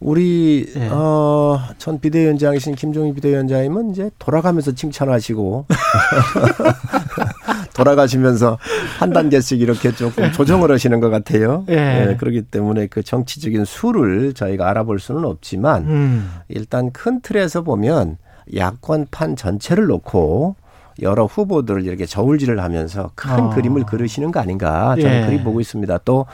우리 0.00 0.70
예. 0.76 0.88
어전 0.88 2.00
비대위원장이신 2.00 2.74
김종인 2.74 3.14
비대위원장님은 3.14 3.92
이제 3.92 4.10
돌아가면서 4.18 4.72
칭찬하시고 4.72 5.66
돌아가시면서 7.74 8.58
한 8.98 9.10
단계씩 9.12 9.60
이렇게 9.60 9.92
조금 9.92 10.30
조정을 10.32 10.70
하시는 10.70 11.00
것 11.00 11.10
같아요. 11.10 11.64
예. 11.68 12.16
그렇기 12.18 12.42
때문에 12.42 12.86
그 12.86 13.02
정치적인 13.02 13.64
수를 13.64 14.32
저희가 14.34 14.68
알아볼 14.68 14.98
수는 15.00 15.24
없지만 15.24 15.84
음. 15.86 16.32
일단 16.48 16.90
큰 16.90 17.20
틀에서 17.20 17.62
보면 17.62 18.16
야권판 18.54 19.36
전체를 19.36 19.86
놓고 19.86 20.56
여러 21.02 21.24
후보들을 21.24 21.84
이렇게 21.86 22.04
저울질을 22.04 22.62
하면서 22.62 23.10
큰 23.14 23.30
아. 23.30 23.48
그림을 23.50 23.84
그리시는 23.84 24.32
거 24.32 24.40
아닌가 24.40 24.96
저는 25.00 25.22
예. 25.22 25.26
그리 25.26 25.42
보고 25.42 25.60
있습니다. 25.60 25.98
또 26.04 26.26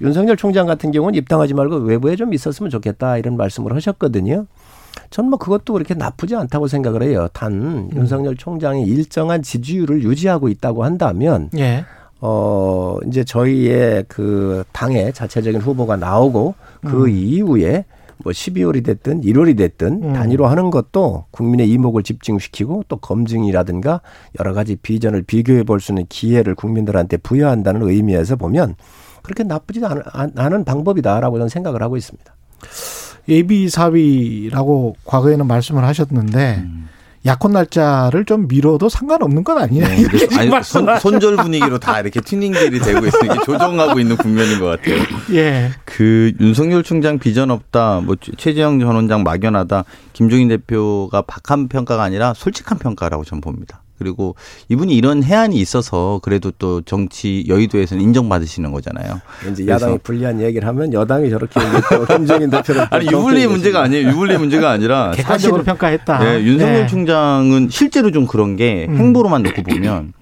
윤석열 0.00 0.36
총장 0.36 0.66
같은 0.66 0.92
경우는 0.92 1.18
입당하지 1.18 1.54
말고 1.54 1.76
외부에 1.76 2.16
좀 2.16 2.32
있었으면 2.32 2.70
좋겠다 2.70 3.16
이런 3.16 3.36
말씀을 3.36 3.74
하셨거든요. 3.74 4.46
전뭐 5.10 5.38
그것도 5.38 5.72
그렇게 5.72 5.94
나쁘지 5.94 6.34
않다고 6.36 6.66
생각을 6.68 7.02
해요. 7.02 7.28
단 7.32 7.52
음. 7.52 7.90
윤석열 7.94 8.36
총장이 8.36 8.82
일정한 8.84 9.42
지지율을 9.42 10.02
유지하고 10.02 10.48
있다고 10.48 10.84
한다면 10.84 11.50
예. 11.56 11.84
어 12.20 12.96
이제 13.06 13.24
저희의 13.24 14.04
그 14.08 14.64
당의 14.72 15.12
자체적인 15.12 15.60
후보가 15.60 15.96
나오고 15.96 16.54
그 16.82 17.08
이후에 17.08 17.84
뭐 18.24 18.32
12월이 18.32 18.82
됐든 18.84 19.20
1월이 19.20 19.56
됐든 19.58 20.02
음. 20.02 20.12
단위로 20.14 20.46
하는 20.46 20.70
것도 20.70 21.26
국민의 21.30 21.68
이목을 21.70 22.02
집중시키고 22.02 22.84
또 22.88 22.96
검증이라든가 22.96 24.00
여러 24.40 24.54
가지 24.54 24.76
비전을 24.76 25.22
비교해 25.22 25.62
볼 25.64 25.80
수 25.80 25.92
있는 25.92 26.06
기회를 26.08 26.54
국민들한테 26.54 27.18
부여한다는 27.18 27.82
의미에서 27.82 28.36
보면 28.36 28.76
그렇게 29.22 29.42
나쁘지 29.42 29.82
않은 29.84 30.64
방법이다라고 30.64 31.36
저는 31.36 31.48
생각을 31.50 31.82
하고 31.82 31.96
있습니다. 31.98 32.34
예비 33.28 33.68
사위라고 33.68 34.96
과거에는 35.04 35.46
말씀을 35.46 35.84
하셨는데 35.84 36.64
음. 36.64 36.88
약혼 37.26 37.52
날짜를 37.52 38.24
좀 38.24 38.46
미뤄도 38.46 38.88
상관없는 38.88 39.42
건 39.42 39.58
아니냐 39.58 39.88
네, 39.88 39.96
이렇게 40.00 40.28
아니, 40.36 40.48
말씀을 40.48 41.00
손, 41.00 41.12
손절 41.12 41.36
분위기로 41.36 41.78
다 41.78 41.98
이렇게 42.00 42.20
튜닝들이 42.20 42.78
되고 42.78 43.04
있으니까 43.04 43.42
조정하고 43.42 43.98
있는 43.98 44.16
국면인 44.16 44.60
것 44.60 44.66
같아요. 44.66 45.02
예. 45.32 45.70
그 45.84 46.32
윤석열 46.40 46.84
총장 46.84 47.18
비전 47.18 47.50
없다, 47.50 48.00
뭐 48.04 48.14
최재형 48.38 48.78
전 48.78 48.94
원장 48.94 49.24
막연하다, 49.24 49.84
김종인 50.12 50.48
대표가 50.48 51.22
박한 51.22 51.68
평가가 51.68 52.04
아니라 52.04 52.32
솔직한 52.32 52.78
평가라고 52.78 53.24
저는 53.24 53.40
봅니다. 53.40 53.82
그리고 53.98 54.34
이분이 54.68 54.94
이런 54.94 55.22
해안이 55.22 55.56
있어서 55.56 56.20
그래도 56.22 56.50
또 56.58 56.82
정치 56.82 57.44
여의도에서는 57.48 58.02
인정받으시는 58.02 58.72
거잖아요. 58.72 59.20
이제 59.50 59.66
야당이 59.66 59.98
불리한 59.98 60.40
얘기를 60.40 60.66
하면 60.68 60.92
여당이 60.92 61.30
저렇게 61.30 61.60
김정인 62.16 62.50
대표를 62.50 62.86
아니 62.90 63.06
또 63.06 63.18
유불리 63.18 63.46
문제가 63.46 63.82
아니에요. 63.82 64.08
유불리 64.08 64.38
문제가 64.38 64.70
아니라 64.70 65.12
객관적으로 65.16 65.62
평가했다. 65.62 66.36
예, 66.38 66.42
윤석열 66.42 66.82
예. 66.82 66.86
총장은 66.86 67.68
실제로 67.70 68.10
좀 68.10 68.26
그런 68.26 68.56
게 68.56 68.86
음. 68.88 68.96
행보로만 68.96 69.42
놓고 69.42 69.62
보면 69.62 70.12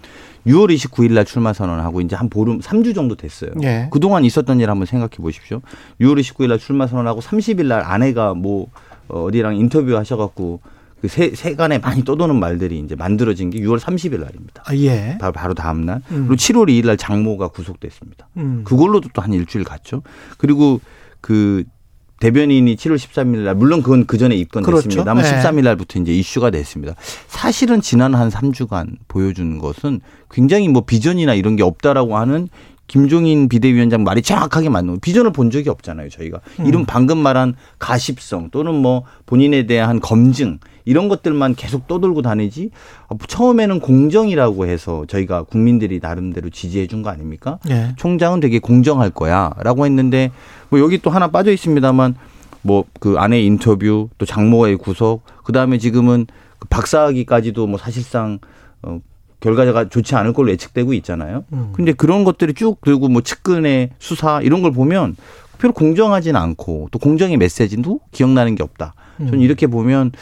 6월 0.47 0.75
29일 0.75 1.13
날 1.13 1.25
출마 1.25 1.53
선언하고 1.53 2.01
이제 2.03 2.17
한 2.17 2.29
보름 2.29 2.61
3주 2.61 2.95
정도 2.95 3.15
됐어요. 3.15 3.51
예. 3.63 3.89
그동안 3.91 4.25
있었던 4.25 4.61
일 4.61 4.71
한번 4.71 4.87
생각해 4.87 5.17
보십시오. 5.19 5.61
6월 6.01 6.21
29일 6.21 6.49
날 6.49 6.59
출마 6.59 6.87
선언하고 6.87 7.21
30일 7.21 7.67
날 7.67 7.81
아내가 7.81 8.35
뭐 8.35 8.69
어, 9.09 9.25
어디랑 9.25 9.57
인터뷰 9.57 9.97
하셔 9.97 10.17
갖고 10.17 10.61
그 11.05 11.09
세, 11.09 11.33
세간에 11.35 11.77
많이 11.81 12.03
떠도는 12.03 12.41
말들이 12.41 12.79
이제 12.79 12.95
만들어진 12.95 13.51
게 13.51 13.61
6월 13.61 13.79
30일 13.79 14.21
날입니다. 14.21 14.63
아, 14.65 14.75
예. 14.75 15.19
바로, 15.21 15.33
바로 15.33 15.53
다음 15.53 15.85
날. 15.85 16.01
음. 16.11 16.29
그리고 16.29 16.37
7월 16.37 16.71
2일 16.71 16.87
날 16.87 16.97
장모가 16.97 17.49
구속됐습니다. 17.49 18.27
음. 18.39 18.63
그걸로도 18.65 19.11
또 19.13 19.21
한 19.21 19.35
일주일 19.35 19.65
갔죠. 19.65 20.01
그리고 20.39 20.81
그 21.21 21.65
대변인이 22.21 22.75
7월 22.77 22.97
13일 22.97 23.45
날 23.45 23.55
물론 23.55 23.83
그건 23.83 24.07
그 24.07 24.17
전에 24.17 24.35
입건됐습니다. 24.35 25.05
그렇죠. 25.05 25.15
만 25.15 25.23
네. 25.23 25.43
13일 25.43 25.65
날부터 25.65 26.01
이제 26.01 26.13
이슈가 26.15 26.49
됐습니다. 26.51 26.95
사실은 27.27 27.83
지난 27.83 28.15
한 28.15 28.31
3주간 28.31 28.97
보여준 29.07 29.59
것은 29.59 30.01
굉장히 30.31 30.69
뭐 30.69 30.87
비전이나 30.87 31.35
이런 31.35 31.57
게 31.57 31.63
없다라고 31.63 32.17
하는 32.17 32.49
김종인 32.87 33.49
비대위원장 33.51 34.05
말이 34.05 34.23
정확하게 34.23 34.71
맞는 34.71 35.01
비전을 35.01 35.33
본 35.33 35.51
적이 35.51 35.69
없잖아요. 35.69 36.09
저희가 36.09 36.41
음. 36.61 36.67
이런 36.67 36.87
방금 36.87 37.19
말한 37.19 37.57
가십성 37.79 38.49
또는 38.51 38.75
뭐 38.75 39.05
본인에 39.27 39.67
대한 39.67 40.01
검증 40.01 40.59
이런 40.85 41.09
것들만 41.09 41.55
계속 41.55 41.87
떠돌고 41.87 42.23
다니지 42.23 42.71
아, 43.09 43.15
처음에는 43.27 43.81
공정이라고 43.81 44.67
해서 44.67 45.05
저희가 45.09 45.45
국민들이 45.45 45.99
나름대로 46.03 46.51
지지해 46.51 46.87
준 46.87 47.03
거 47.03 47.11
아닙니까? 47.11 47.59
예. 47.71 47.95
총장은 47.97 48.41
되게 48.41 48.59
공정할 48.59 49.11
거야라고 49.11 49.85
했는데 49.87 50.31
뭐 50.71 50.81
여기 50.81 50.99
또 50.99 51.11
하나 51.11 51.29
빠져 51.29 51.53
있습니다만 51.53 52.15
뭐그 52.63 53.17
안에 53.19 53.43
인터뷰 53.43 54.09
또 54.19 54.25
장모의 54.27 54.77
구속 54.77 55.23
그다음에 55.45 55.79
지금은 55.79 56.27
그 56.59 56.69
박사학위까지도 56.69 57.67
뭐 57.67 57.79
사실상 57.79 58.39
어 58.83 59.01
결과가 59.41 59.91
좋지 59.91 60.15
않을 60.15 60.33
걸로 60.33 60.51
예측되고 60.53 60.95
있잖아요. 60.95 61.45
음. 61.53 61.73
근데 61.75 61.93
그런 61.93 62.25
것들이 62.25 62.55
쭉 62.55 62.81
들고 62.83 63.09
뭐 63.09 63.21
측근의 63.21 63.91
수사 63.99 64.41
이런 64.41 64.63
걸 64.63 64.73
보면 64.73 65.17
별로 65.59 65.75
공정하진 65.75 66.37
않고 66.37 66.89
또 66.91 66.99
공정의 66.99 67.37
메시지도 67.37 68.01
기억나는 68.11 68.55
게 68.55 68.63
없다. 68.63 68.95
저는 69.19 69.35
음. 69.35 69.41
이렇게 69.41 69.67
보면 69.67 70.13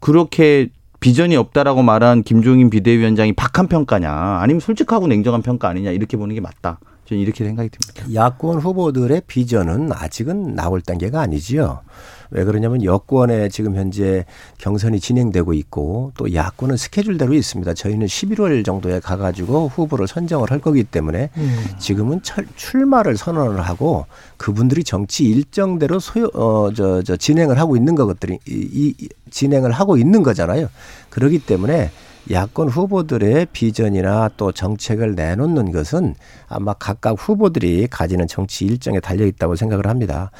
그렇게 0.00 0.68
비전이 1.00 1.36
없다라고 1.36 1.82
말한 1.82 2.22
김종인 2.22 2.70
비대위원장이 2.70 3.34
박한 3.34 3.68
평가냐 3.68 4.10
아니면 4.10 4.60
솔직하고 4.60 5.06
냉정한 5.06 5.42
평가 5.42 5.68
아니냐 5.68 5.90
이렇게 5.90 6.16
보는 6.16 6.34
게 6.34 6.40
맞다. 6.40 6.78
저는 7.04 7.22
이렇게 7.22 7.44
생각이 7.44 7.68
듭니다. 7.68 8.14
야권 8.14 8.58
후보들의 8.58 9.22
비전은 9.26 9.92
아직은 9.92 10.54
나올 10.54 10.80
단계가 10.80 11.20
아니지요. 11.20 11.82
왜 12.30 12.44
그러냐면 12.44 12.82
여권에 12.82 13.48
지금 13.48 13.76
현재 13.76 14.24
경선이 14.58 15.00
진행되고 15.00 15.52
있고 15.54 16.12
또 16.16 16.32
야권은 16.32 16.76
스케줄대로 16.76 17.34
있습니다. 17.34 17.74
저희는 17.74 18.06
11월 18.06 18.64
정도에 18.64 19.00
가가지고 19.00 19.68
후보를 19.68 20.06
선정을 20.06 20.50
할 20.50 20.60
거기 20.60 20.84
때문에 20.84 21.30
음. 21.36 21.64
지금은 21.78 22.22
철, 22.22 22.46
출마를 22.56 23.16
선언을 23.16 23.60
하고 23.60 24.06
그분들이 24.36 24.84
정치 24.84 25.24
일정대로 25.24 25.98
소요 25.98 26.26
어저 26.34 27.02
저 27.02 27.16
진행을 27.16 27.58
하고 27.58 27.76
있는 27.76 27.94
것들이 27.94 28.38
이, 28.46 28.94
이 28.98 29.08
진행을 29.30 29.72
하고 29.72 29.96
있는 29.96 30.22
거잖아요. 30.22 30.68
그렇기 31.10 31.40
때문에 31.40 31.90
야권 32.30 32.68
후보들의 32.68 33.46
비전이나 33.52 34.30
또 34.36 34.50
정책을 34.50 35.14
내놓는 35.14 35.70
것은 35.70 36.14
아마 36.48 36.72
각각 36.74 37.16
후보들이 37.18 37.86
가지는 37.88 38.26
정치 38.26 38.64
일정에 38.64 39.00
달려 39.00 39.24
있다고 39.26 39.56
생각을 39.56 39.86
합니다. 39.86 40.30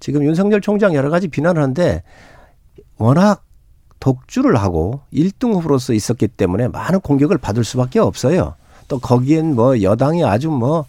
지금 0.00 0.24
윤석열 0.24 0.60
총장 0.60 0.94
여러 0.94 1.10
가지 1.10 1.28
비난을 1.28 1.60
하는데 1.60 2.02
워낙 2.96 3.44
독주를 4.00 4.56
하고 4.56 5.00
1등 5.12 5.54
후보로서 5.54 5.92
있었기 5.92 6.28
때문에 6.28 6.68
많은 6.68 7.00
공격을 7.00 7.38
받을 7.38 7.64
수밖에 7.64 7.98
없어요. 7.98 8.54
또 8.88 8.98
거기엔 8.98 9.54
뭐 9.54 9.80
여당이 9.80 10.24
아주 10.24 10.50
뭐 10.50 10.84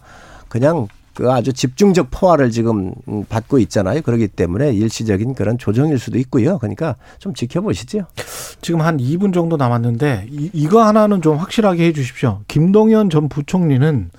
그냥 0.48 0.88
그 1.16 1.32
아주 1.32 1.54
집중적 1.54 2.08
포화를 2.10 2.50
지금 2.50 2.92
음, 3.08 3.24
받고 3.26 3.58
있잖아요. 3.60 4.02
그렇기 4.02 4.28
때문에 4.28 4.74
일시적인 4.74 5.34
그런 5.34 5.56
조정일 5.56 5.98
수도 5.98 6.18
있고요. 6.18 6.58
그러니까 6.58 6.96
좀 7.18 7.32
지켜보시죠. 7.32 8.04
지금 8.60 8.82
한 8.82 8.98
2분 8.98 9.32
정도 9.32 9.56
남았는데 9.56 10.26
이, 10.30 10.50
이거 10.52 10.84
하나는 10.84 11.22
좀 11.22 11.38
확실하게 11.38 11.86
해 11.86 11.92
주십시오. 11.94 12.40
김동연 12.48 13.08
전 13.08 13.30
부총리는 13.30 14.10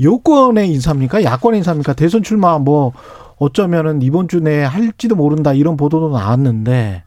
여권의 0.00 0.72
인사입니까? 0.72 1.22
야권의 1.22 1.58
인사입니까? 1.58 1.92
대선 1.92 2.22
출마 2.22 2.58
뭐 2.58 2.92
어쩌면은 3.36 4.00
이번 4.00 4.26
주 4.26 4.40
내에 4.40 4.64
할지도 4.64 5.14
모른다 5.14 5.52
이런 5.52 5.76
보도도 5.76 6.16
나왔는데 6.16 7.02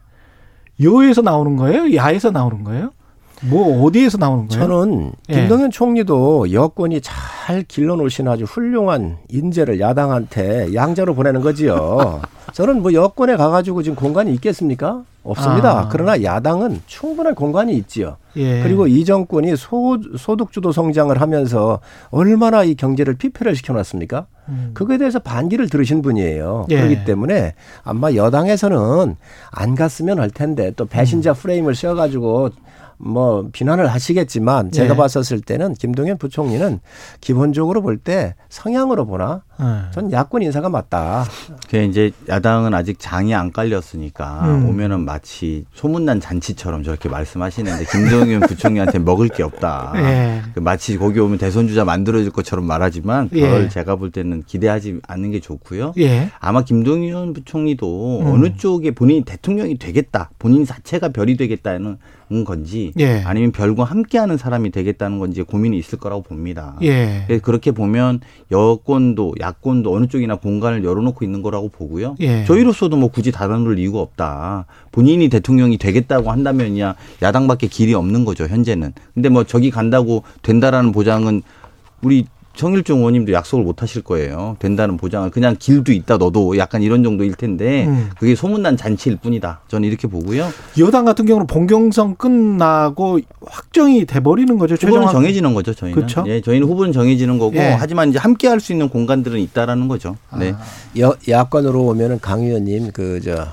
여에서 0.84 1.22
나오는 1.22 1.56
거예요? 1.56 1.96
야에서 1.96 2.30
나오는 2.30 2.62
거예요? 2.62 2.92
뭐 3.42 3.84
어디에서 3.84 4.18
나오는 4.18 4.48
거예요? 4.48 4.62
저는 4.62 5.12
예. 5.28 5.34
김동연 5.34 5.70
총리도 5.70 6.52
여권이 6.52 7.00
잘 7.02 7.62
길러놓으신 7.62 8.28
아주 8.28 8.44
훌륭한 8.44 9.18
인재를 9.28 9.80
야당한테 9.80 10.74
양자로 10.74 11.14
보내는 11.14 11.42
거지요. 11.42 12.22
저는 12.52 12.82
뭐 12.82 12.92
여권에 12.92 13.36
가가지고 13.36 13.82
지금 13.82 13.96
공간이 13.96 14.32
있겠습니까? 14.34 15.02
없습니다. 15.22 15.80
아. 15.80 15.88
그러나 15.90 16.22
야당은 16.22 16.80
충분한 16.86 17.34
공간이 17.34 17.74
있지요. 17.74 18.16
예. 18.36 18.62
그리고 18.62 18.86
이 18.86 19.04
정권이 19.04 19.56
소, 19.56 19.98
소득주도 20.16 20.72
성장을 20.72 21.20
하면서 21.20 21.80
얼마나 22.10 22.62
이 22.64 22.74
경제를 22.74 23.14
피폐를 23.14 23.56
시켜놨습니까? 23.56 24.26
음. 24.48 24.70
그거에 24.74 24.98
대해서 24.98 25.18
반기를 25.18 25.68
들으신 25.68 26.02
분이에요. 26.02 26.66
예. 26.70 26.76
그렇기 26.76 27.04
때문에 27.04 27.54
아마 27.82 28.12
여당에서는 28.14 29.16
안 29.50 29.74
갔으면 29.74 30.18
할 30.18 30.30
텐데 30.30 30.72
또 30.76 30.86
배신자 30.86 31.32
프레임을 31.32 31.74
씌워가지고 31.74 32.50
뭐 32.98 33.48
비난을 33.52 33.86
하시겠지만 33.88 34.70
제가 34.70 34.94
예. 34.94 34.96
봤었을 34.96 35.40
때는 35.40 35.74
김동연 35.74 36.16
부총리는 36.18 36.80
기본적으로 37.20 37.82
볼 37.82 37.98
때 37.98 38.34
성향으로 38.48 39.04
보나 39.06 39.42
예. 39.45 39.45
전 39.92 40.12
야권 40.12 40.42
인사가 40.42 40.68
맞다. 40.68 41.24
그 41.68 41.78
이제 41.78 42.12
야당은 42.28 42.74
아직 42.74 42.98
장이 42.98 43.34
안 43.34 43.52
깔렸으니까 43.52 44.42
음. 44.44 44.68
오면은 44.68 45.04
마치 45.04 45.64
소문난 45.74 46.20
잔치처럼 46.20 46.82
저렇게 46.82 47.08
말씀하시는데 47.08 47.84
김정은 47.86 48.40
부총리한테 48.48 48.98
먹을 48.98 49.28
게 49.28 49.42
없다. 49.42 49.92
예. 49.96 50.42
그 50.54 50.60
마치 50.60 50.98
거기 50.98 51.20
오면 51.20 51.38
대선 51.38 51.68
주자 51.68 51.84
만들어질 51.84 52.30
것처럼 52.30 52.66
말하지만 52.66 53.28
그걸 53.28 53.64
예. 53.64 53.68
제가 53.68 53.96
볼 53.96 54.10
때는 54.10 54.44
기대하지 54.46 55.00
않는 55.06 55.30
게 55.30 55.40
좋고요. 55.40 55.94
예. 55.98 56.30
아마 56.38 56.62
김동연 56.62 57.32
부총리도 57.32 58.20
음. 58.20 58.26
어느 58.26 58.56
쪽에 58.56 58.90
본인이 58.90 59.22
대통령이 59.22 59.78
되겠다, 59.78 60.30
본인 60.38 60.64
자체가 60.64 61.08
별이 61.10 61.36
되겠다는 61.36 61.98
건지 62.44 62.92
예. 62.98 63.22
아니면 63.24 63.52
별과 63.52 63.84
함께하는 63.84 64.36
사람이 64.36 64.70
되겠다는 64.70 65.18
건지 65.18 65.42
고민이 65.42 65.78
있을 65.78 65.98
거라고 65.98 66.22
봅니다. 66.22 66.76
예. 66.82 67.26
예, 67.28 67.38
그렇게 67.38 67.70
보면 67.70 68.20
여권도 68.50 69.34
야권도 69.40 69.94
어느 69.94 70.06
쪽이나 70.06 70.36
공간을 70.36 70.84
열어놓고 70.84 71.24
있는 71.24 71.42
거라고 71.42 71.68
보고요. 71.68 72.16
예. 72.20 72.44
저희로서도 72.44 72.96
뭐 72.96 73.08
굳이 73.10 73.30
닫아놓을 73.30 73.78
이유가 73.78 74.00
없다. 74.00 74.66
본인이 74.90 75.28
대통령이 75.28 75.78
되겠다고 75.78 76.30
한다면야 76.30 76.96
야당밖에 77.22 77.68
길이 77.68 77.94
없는 77.94 78.24
거죠 78.24 78.46
현재는. 78.46 78.92
근데 79.14 79.28
뭐 79.28 79.44
저기 79.44 79.70
간다고 79.70 80.22
된다라는 80.42 80.92
보장은 80.92 81.42
우리 82.02 82.26
정일종 82.56 82.98
의원님도 82.98 83.32
약속을 83.32 83.64
못 83.64 83.82
하실 83.82 84.02
거예요. 84.02 84.56
된다는 84.58 84.96
보장은 84.96 85.30
그냥 85.30 85.56
길도 85.58 85.92
있다 85.92 86.16
너도 86.16 86.58
약간 86.58 86.82
이런 86.82 87.02
정도일 87.04 87.34
텐데 87.34 87.86
음. 87.86 88.10
그게 88.18 88.34
소문난 88.34 88.76
잔치일 88.76 89.16
뿐이다. 89.18 89.60
저는 89.68 89.88
이렇게 89.88 90.08
보고요. 90.08 90.48
여당 90.78 91.04
같은 91.04 91.26
경우는 91.26 91.46
본경선 91.46 92.16
끝나고 92.16 93.20
확정이 93.44 94.04
돼 94.06 94.20
버리는 94.20 94.58
거죠. 94.58 94.74
후보는 94.74 95.02
최종 95.06 95.12
정해지는 95.12 95.54
거죠 95.54 95.74
저희는. 95.74 95.94
그렇죠? 95.94 96.24
예, 96.26 96.40
저희는 96.40 96.66
후보는 96.66 96.92
정해지는 96.92 97.38
거고 97.38 97.56
예. 97.56 97.76
하지만 97.78 98.08
이제 98.10 98.18
함께 98.18 98.48
할 98.48 98.56
수 98.56 98.72
있는 98.72 98.88
공간들은 98.88 99.38
있다라는 99.38 99.86
거죠. 99.86 100.16
네. 100.38 100.52
아. 100.52 100.58
여, 100.98 101.14
야권으로 101.28 101.84
오면은 101.84 102.18
강 102.20 102.40
의원님 102.40 102.90
그 102.92 103.20
저 103.22 103.46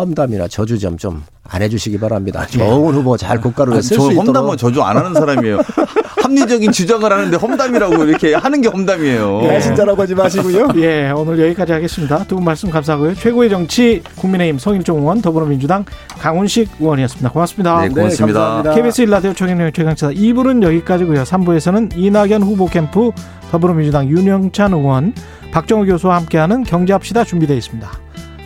험담이나 0.00 0.48
저주점 0.48 0.96
좀안 0.96 1.62
해주시기 1.62 1.98
바랍니다. 1.98 2.46
좋은 2.46 2.94
후보 2.94 3.16
잘 3.16 3.40
국가로 3.40 3.72
아니, 3.74 3.82
쓸저수 3.82 4.12
있도록. 4.12 4.26
험담은 4.28 4.56
저주 4.56 4.82
안 4.82 4.96
하는 4.96 5.14
사람이에요. 5.14 5.60
합리적인 6.22 6.70
주장을 6.72 7.10
하는데 7.10 7.36
험담이라고 7.36 8.04
이렇게 8.04 8.34
하는 8.34 8.60
게 8.60 8.68
험담이에요. 8.68 9.40
배신자라고 9.40 10.02
하지 10.02 10.14
마시고요. 10.14 10.68
예, 10.78 11.10
오늘 11.10 11.38
여기까지 11.46 11.72
하겠습니다. 11.72 12.24
두 12.24 12.36
분 12.36 12.44
말씀 12.44 12.70
감사하고요. 12.70 13.14
최고의 13.14 13.50
정치 13.50 14.02
국민의힘 14.16 14.58
성일종 14.58 14.98
의원, 15.00 15.20
더불어민주당 15.22 15.84
강훈식 16.18 16.68
의원이었습니다. 16.78 17.30
고맙습니다. 17.30 17.80
네, 17.82 17.88
고맙습니다. 17.88 18.38
감사합니다. 18.40 18.74
KBS 18.74 19.02
일라디오 19.02 19.32
최경영 19.34 19.72
최강시사 19.72 20.10
2부는 20.12 20.62
여기까지고요. 20.62 21.22
3부에서는 21.22 21.96
이낙연 21.96 22.42
후보 22.42 22.66
캠프 22.66 23.10
더불어민주당 23.50 24.08
윤영찬 24.08 24.72
의원, 24.74 25.14
박정우 25.52 25.84
교수와 25.86 26.16
함께하는 26.16 26.62
경제합시다 26.64 27.24
준비되어 27.24 27.56
있습니다. 27.56 27.90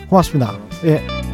고맙습니다. 0.09 0.53
예. 0.85 1.24